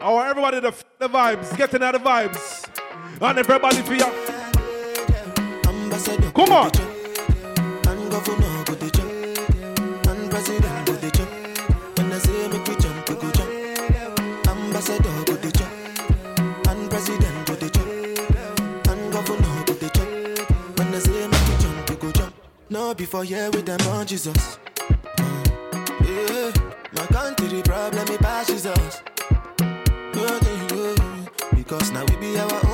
[0.00, 2.66] I want everybody to f- the vibes, getting out the vibes.
[3.20, 4.10] And everybody feel.
[6.32, 6.94] Come on.
[22.84, 24.58] No before here with them on Jesus.
[26.04, 26.52] Yeah,
[26.92, 29.02] my country problem it passes us.
[31.56, 32.73] Because now we be our own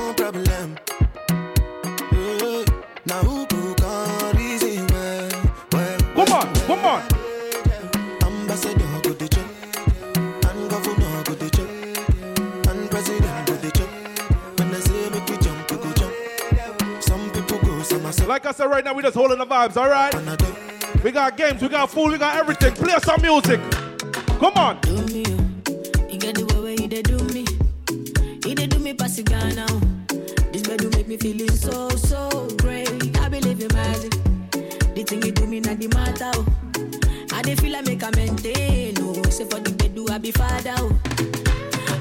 [18.51, 20.13] I I said, right now, we just holding the vibes, all right?
[21.05, 22.73] We got games, we got food, we got everything.
[22.73, 23.61] Play some music.
[24.41, 24.77] Come on.
[24.87, 25.07] Oh.
[26.11, 27.45] You get the way you do me.
[28.45, 29.17] You do me pass
[29.55, 29.67] now.
[30.51, 32.89] This bed do make me feeling so, so great.
[33.19, 34.11] I believe in magic.
[34.95, 36.31] The thing you do me not the matter.
[36.35, 37.37] Oh.
[37.37, 38.95] I dey feel like make a maintain.
[38.99, 39.13] Oh.
[39.29, 40.75] Say for the bed do I be father.
[40.75, 40.99] Oh.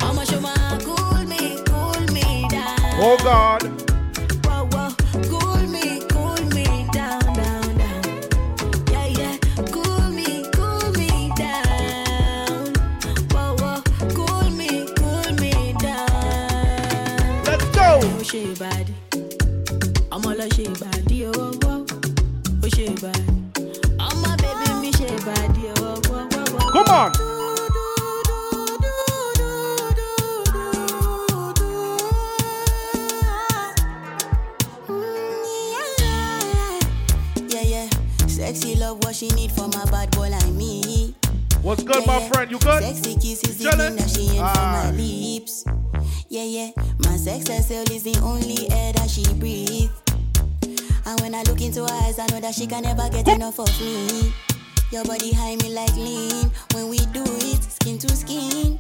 [0.01, 2.77] How much you want cool me, cool me down.
[2.99, 3.70] Oh, God.
[52.61, 54.35] She can never get enough of me.
[54.91, 56.51] Your body high me like lean.
[56.75, 58.79] When we do it, skin to skin.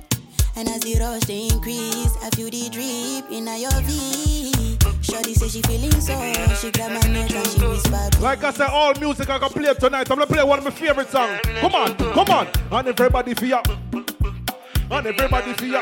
[0.54, 4.76] And as the rush they increase, I feel the drip in your V.
[5.00, 6.12] Shorty say she feeling so.
[6.60, 8.20] She grab my neck and she whispered.
[8.20, 10.10] Like I said, all music I can play tonight.
[10.10, 11.40] I'm gonna play one of my favorite songs.
[11.60, 12.48] Come on, come on.
[12.72, 13.62] And everybody feel.
[14.90, 15.80] And everybody feel.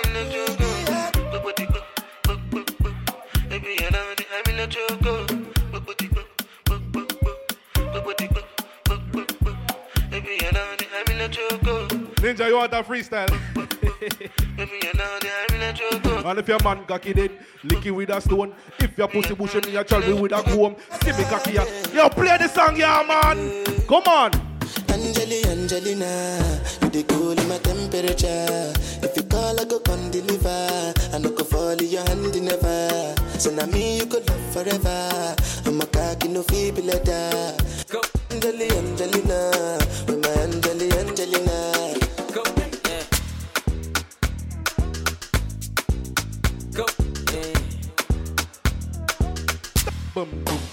[11.29, 13.29] Ninja, you want a freestyle?
[16.27, 17.33] and if your man cocky dead,
[17.65, 18.55] lick it with a stone.
[18.79, 20.77] If your pussy bushing me, you try me with a comb.
[21.03, 21.65] See me cocky ya.
[21.93, 23.65] Yo, play the song, yeah, man.
[23.87, 24.31] Come on.
[24.89, 28.73] Angeli, Angelina, you dey cool in my temperature.
[29.03, 30.93] If you call, I go come deliver.
[31.13, 33.15] I no go fall in your hand never.
[33.39, 35.37] So now me you could love forever.
[35.67, 37.57] I'm a cocky no feeble letter.
[37.93, 38.01] Go.
[38.31, 40.78] Angeli, Angelina, with my Angeli, Angelina.
[41.39, 42.03] Want.
[50.17, 50.69] Uh, oh.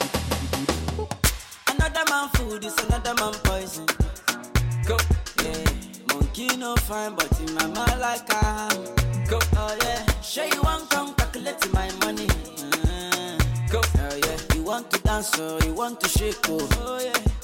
[14.76, 17.35] Oh to dance, oh, you want to shake, oh, oh yeah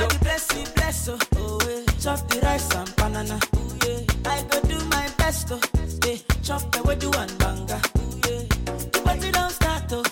[0.00, 1.92] go the bless you, bless oh, oh yeah.
[2.00, 4.30] Chop the rice and banana, oh yeah.
[4.30, 5.60] I go do my best oh,
[6.06, 6.16] yeah.
[6.42, 8.42] Chop the way do and banga, oh yeah.
[8.92, 10.04] The party don't start oh,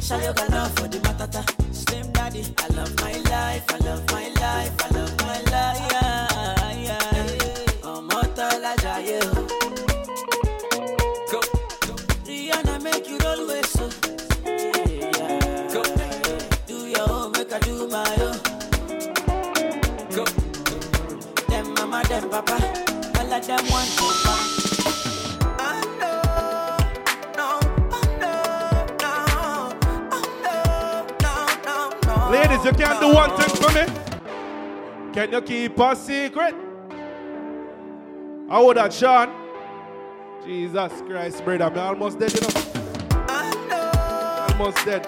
[0.00, 1.42] shall you go love for the matata?
[1.74, 4.74] Slim daddy, I love my life, I love my life.
[4.84, 4.88] I
[23.56, 24.40] them want to buy.
[32.30, 33.84] Ladies, you can't do one thing for me.
[35.12, 36.54] Can you keep a secret?
[38.48, 39.30] How would that, Sean?
[40.44, 42.48] Jesus Christ, brother, I'm almost dead, you know.
[44.48, 45.06] Almost dead.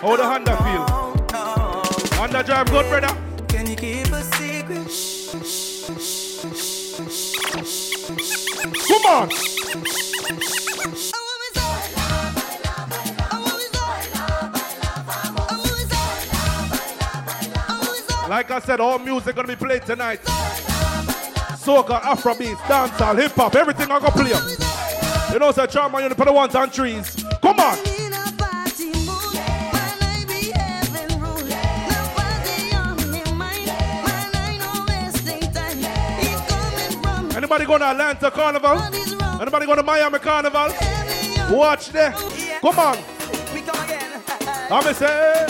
[0.00, 0.84] How the Honda feel?
[2.18, 3.25] Honda drive good, brother.
[3.76, 4.88] Keep a secret?
[8.88, 9.28] Come on.
[18.28, 20.20] Like I said, all music gonna be played tonight.
[20.24, 24.32] Soca, Afrobeats, dancehall, hip hop, everything I gonna play.
[25.32, 27.24] You know, say Charma, you put the ones on trees.
[27.42, 27.95] Come on.
[37.56, 39.40] Anybody going to Atlanta Carnival?
[39.40, 40.68] Anybody going to Miami Carnival?
[41.56, 42.12] Watch there.
[42.60, 42.98] Come on.
[44.70, 45.46] I'm say.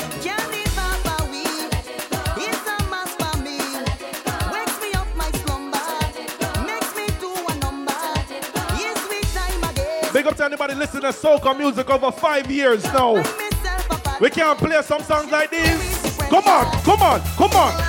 [10.12, 13.14] Big up to anybody listening to soca music over five years now.
[14.20, 16.16] We can't play some songs like this.
[16.30, 17.85] Come on, come on, come on.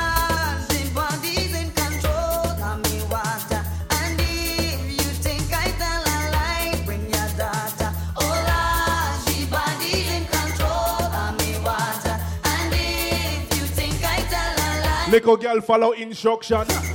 [15.18, 16.87] Little girl follow instruction.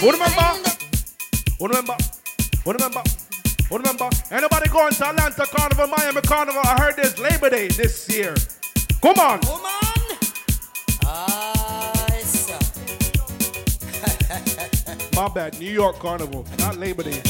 [0.00, 0.40] Who remember?
[1.58, 1.96] Who remember?
[2.64, 3.02] Who remember?
[3.68, 4.08] Who remember?
[4.30, 6.62] Anybody going to Atlanta Carnival, Miami Carnival?
[6.64, 8.34] I heard there's Labor Day this year.
[9.02, 9.40] Come on.
[15.14, 15.60] My bad.
[15.60, 17.20] New York Carnival, not Labor Day.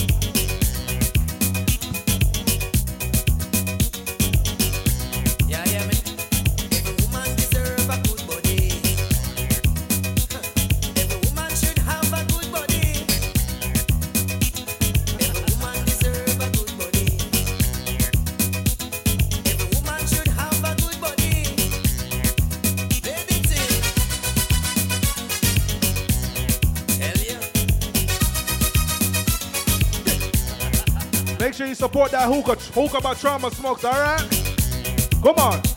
[31.80, 34.20] Support that hookah, hookah by Trauma Smokes, all right?
[35.22, 35.69] Come on.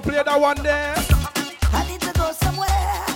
[0.00, 0.94] A good play that one there.
[1.72, 3.06] I need to go somewhere.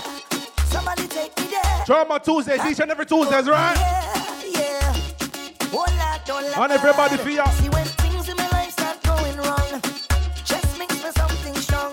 [0.67, 1.85] Somebody take me there.
[1.87, 3.77] Trauma Tuesdays, each and every Tuesdays, right?
[4.51, 4.93] Yeah.
[5.71, 6.59] Whole lot, whole lot.
[6.59, 7.47] And everybody feel ya.
[7.51, 9.81] See when things in my life start going wrong,
[10.45, 11.93] just mix me something strong,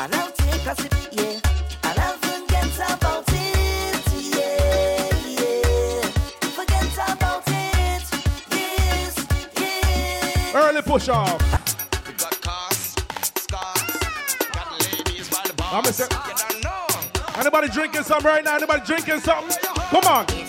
[0.00, 1.40] and I'll take a sip, yeah,
[1.84, 4.02] and I'll forget about it,
[4.36, 6.02] yeah, yeah.
[6.54, 8.04] Forget about it,
[8.50, 9.26] yes,
[9.56, 10.68] yeah.
[10.68, 11.55] Early push off.
[17.76, 18.56] drinking some right now?
[18.56, 19.54] Anybody drinking something?
[19.90, 20.45] Come on.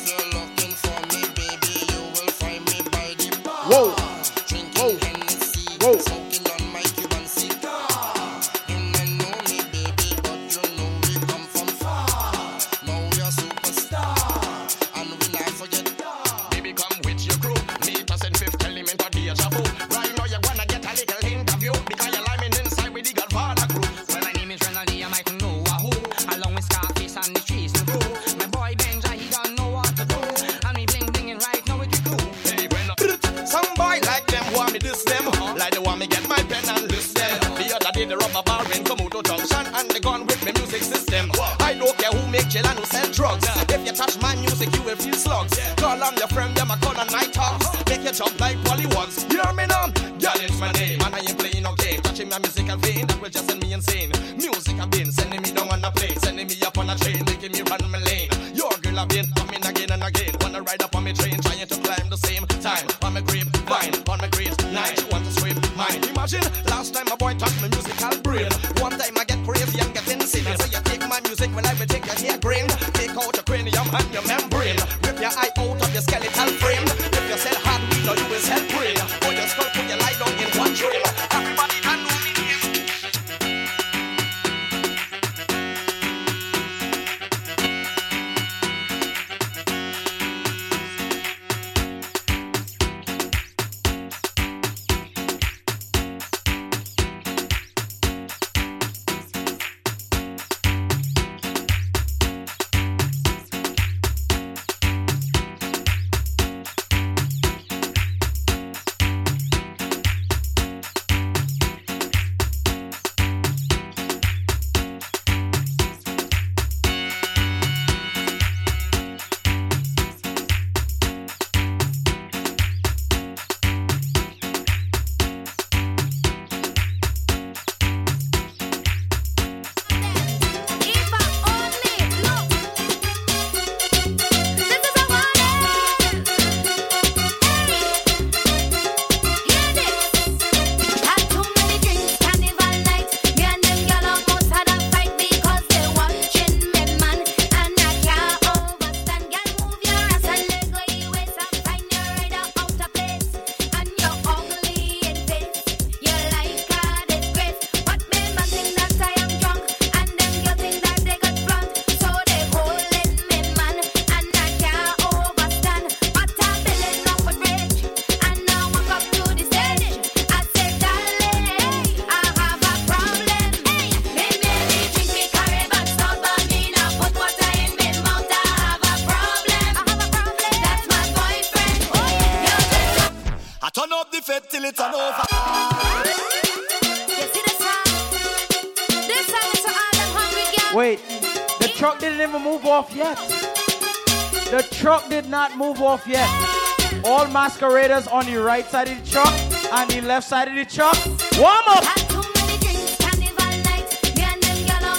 [197.58, 199.34] masqueraders on the right side of the truck
[199.74, 200.96] and the left side of the truck.
[201.38, 201.84] Warm up.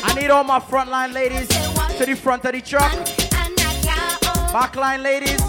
[0.04, 2.90] I need all my frontline ladies to the front of the truck.
[4.50, 5.40] Backline ladies,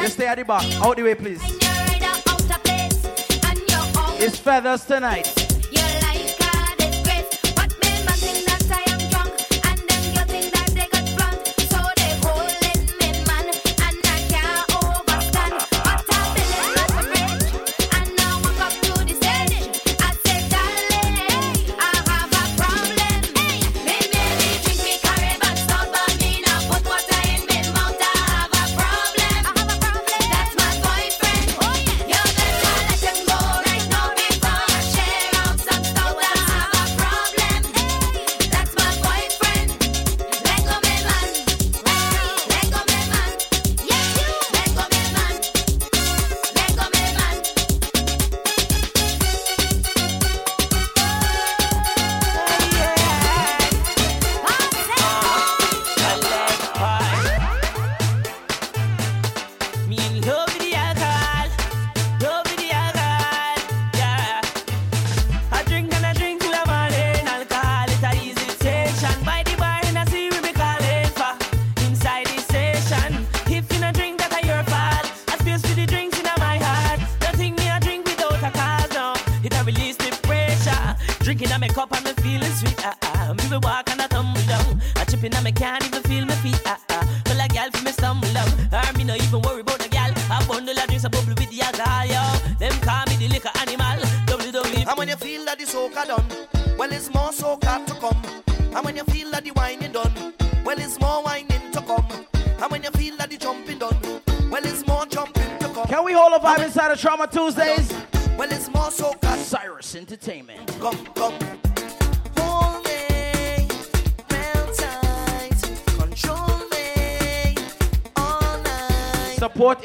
[0.00, 0.64] you stay at the back.
[0.80, 1.40] Out the way, please.
[4.20, 5.37] It's feathers tonight.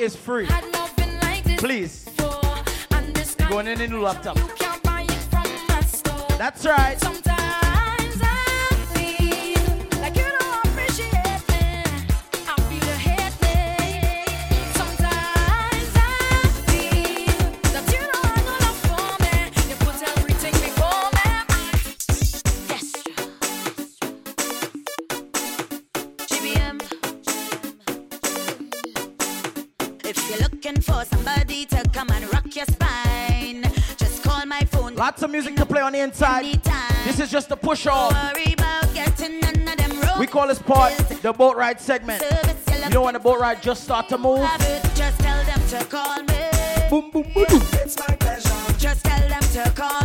[0.03, 0.47] is free.
[36.03, 36.61] inside.
[37.05, 38.13] This is just a push off.
[40.19, 42.23] We call this part the boat ride segment.
[42.83, 44.47] You know when the boat ride just start to move?
[46.89, 47.61] Boom, boom, boom.
[47.81, 48.77] It's my pleasure.
[48.77, 50.02] Just tell them to call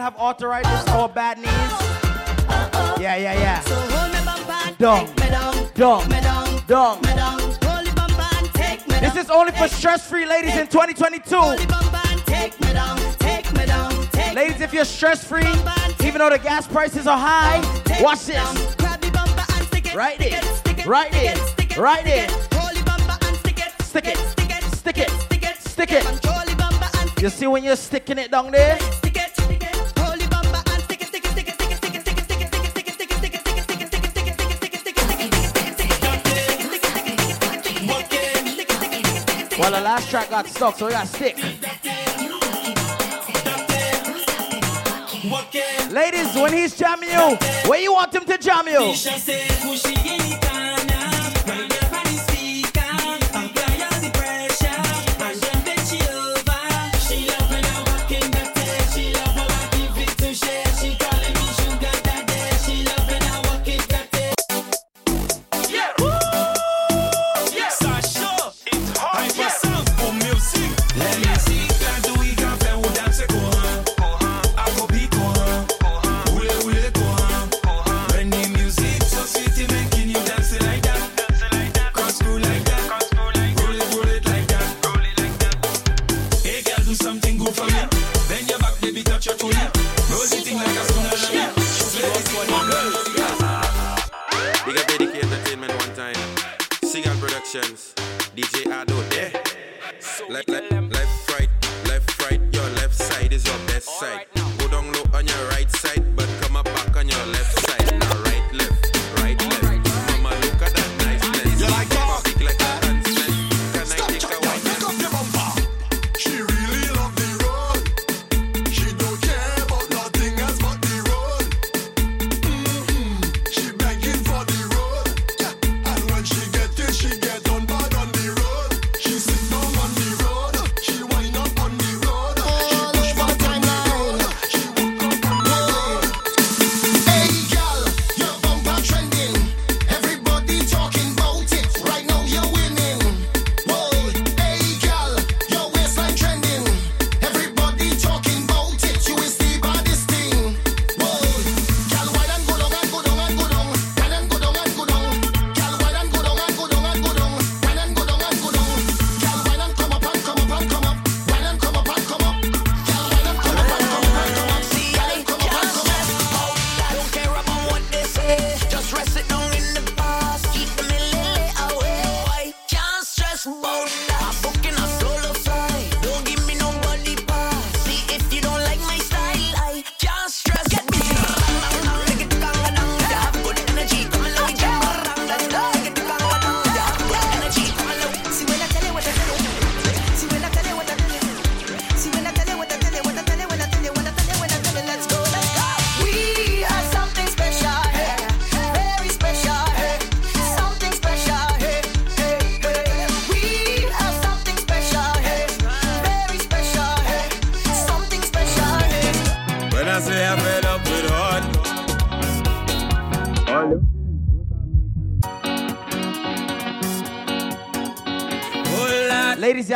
[0.00, 1.46] not have arthritis or bad knees.
[3.00, 3.60] Yeah, yeah, yeah.
[3.60, 5.06] So hold me bumper, dung,
[5.74, 7.02] dung, dung, dung.
[9.00, 11.36] This is only for stress-free ladies in 2022.
[14.34, 15.42] Ladies, if you're stress-free,
[16.06, 17.60] even though the gas prices are high,
[18.00, 18.76] watch this.
[19.94, 20.40] Right there,
[20.86, 21.36] right there,
[21.76, 22.28] right there.
[23.82, 25.10] Stick it, stick it, stick it,
[25.58, 27.22] stick it.
[27.22, 28.78] You see when you're sticking it down there?
[39.60, 41.36] Well, the last track got stuck, so we got stick.
[45.92, 47.36] Ladies, when he's jamming you,
[47.68, 48.94] where you want him to jam you?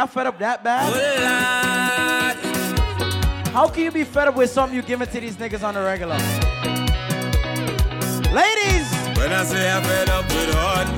[0.04, 2.36] Y'all fed up that bad?
[3.48, 5.80] How can you be fed up with something you giving to these niggas on the
[5.80, 6.16] regular?
[8.34, 8.86] Ladies!
[9.16, 10.88] When I say I'm fed up with heart,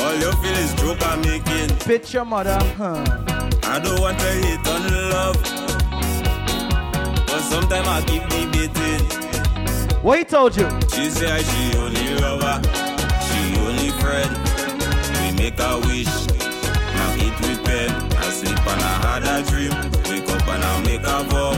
[0.00, 1.76] all you feel is joke I'm making.
[1.88, 3.04] Bitch your mother, huh?
[3.64, 5.36] I don't want to hate on love,
[7.26, 9.04] but sometimes I keep debating.
[10.02, 10.68] What he told you?
[10.94, 12.60] She say I she only lover,
[13.26, 14.30] she only friend.
[15.20, 16.39] We make a wish,
[19.22, 19.72] had a dream,
[20.08, 21.52] wake up and I make a vow.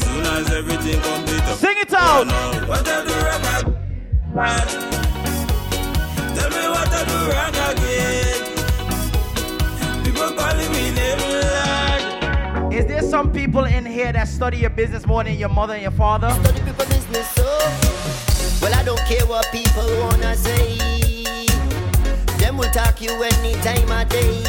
[0.00, 2.26] Soon as everything complete, Sing it out.
[2.68, 3.42] What I do wrong?
[6.34, 8.42] Tell me what I do wrong again.
[10.04, 12.72] People calling me name lad.
[12.72, 15.82] Is there some people in here that study your business more than your mother and
[15.82, 16.30] your father?
[16.42, 17.44] Study people business, so
[18.60, 20.76] well I don't care what people wanna say.
[22.38, 24.42] Them will talk you any time of day.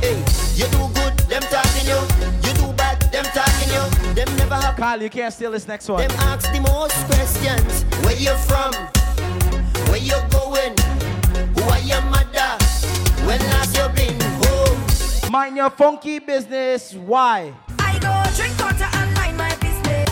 [0.00, 0.18] Hey,
[0.54, 0.91] you do good,
[1.32, 1.98] them talking you.
[2.44, 4.14] You do bad, them talking you.
[4.14, 4.76] Them never have.
[4.76, 6.06] Kyle, you can't steal this next one.
[6.06, 7.84] Them ask the most questions.
[8.04, 8.72] Where you from?
[9.88, 10.76] Where you going?
[11.56, 12.58] Who are your mother?
[13.24, 14.78] When last you been home?
[15.32, 16.92] Mind your funky business.
[16.94, 17.54] Why?
[17.78, 20.08] I go drink water and mind my business.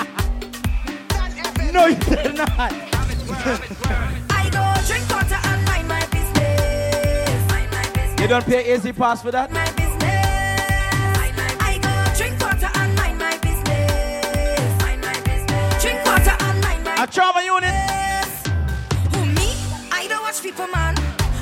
[1.72, 4.29] No, you did not.
[8.20, 9.50] You don't pay easy pass for that?
[9.50, 9.96] My business.
[11.58, 14.82] I go drink water and mind my business.
[14.82, 15.82] Mind my business.
[15.82, 17.72] Drink water and mind my A trauma unit.
[19.14, 19.56] Who me?
[19.90, 20.96] I don't watch people, man.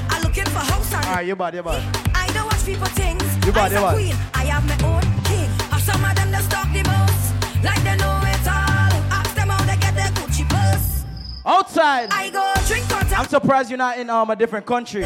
[0.08, 1.82] I looking for house and Alright, you bad, you bad.
[2.14, 3.24] I don't watch people things.
[3.44, 3.94] You bad, you bad.
[3.94, 4.14] queen.
[4.34, 5.50] I have my own king.
[5.74, 8.94] Have some of them that stalk the most, like they know it all.
[9.18, 11.04] Ask them how they get their Gucci purse.
[11.44, 12.10] Outside.
[12.12, 13.16] I go drink water.
[13.16, 15.04] I'm surprised you're not in um, a different country.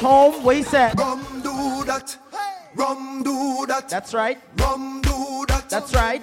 [0.00, 0.98] You home, what he said?
[0.98, 2.16] Rum do that.
[2.74, 3.88] Rum do that.
[3.88, 4.38] That's right.
[4.56, 5.68] Rum do that.
[5.68, 6.22] That's right.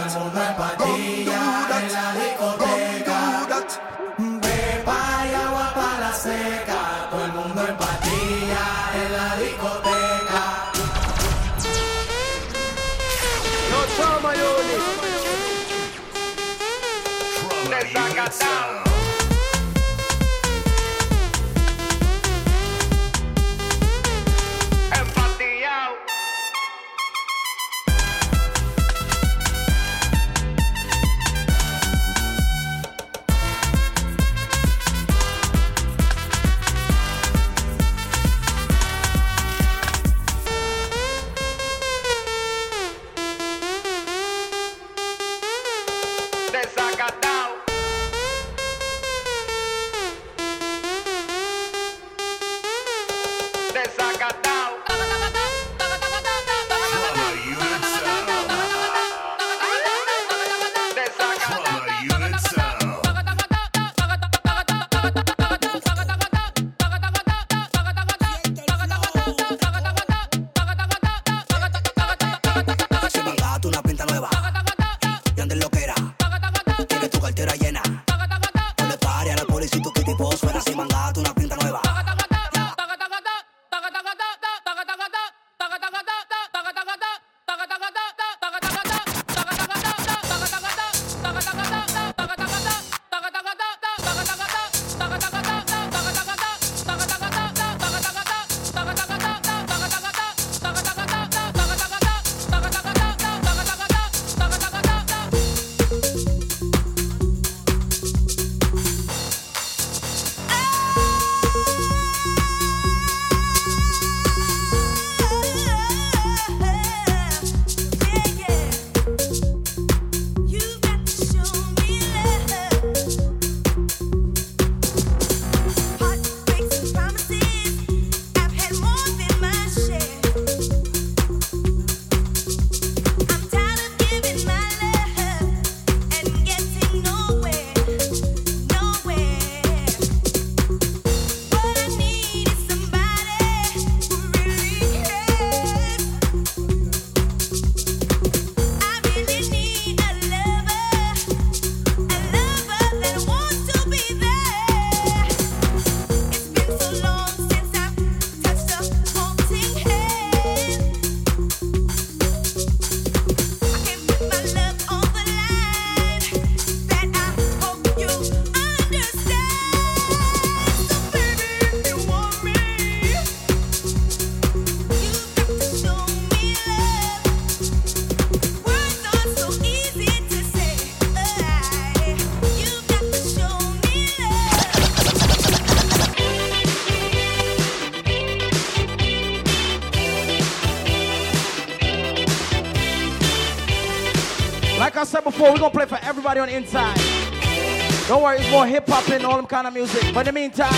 [196.32, 198.08] everybody on the inside.
[198.08, 200.02] Don't worry, it's more hip hop and all them kind of music.
[200.14, 200.72] But in the meantime,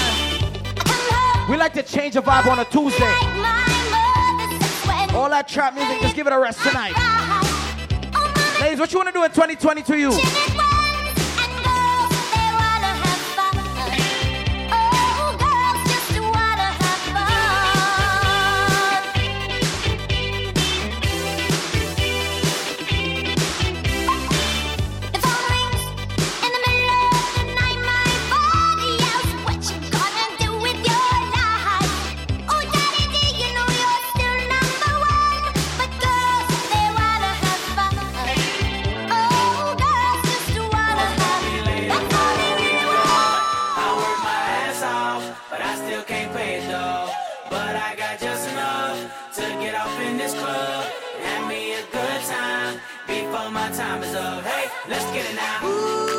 [1.50, 3.14] we like to change the vibe on a Tuesday.
[5.16, 6.94] All that trap music, just give it a rest tonight.
[8.60, 10.53] Ladies, what you want to do in 2020 to you?
[54.86, 55.66] Let's get it now.
[55.66, 56.13] Ooh.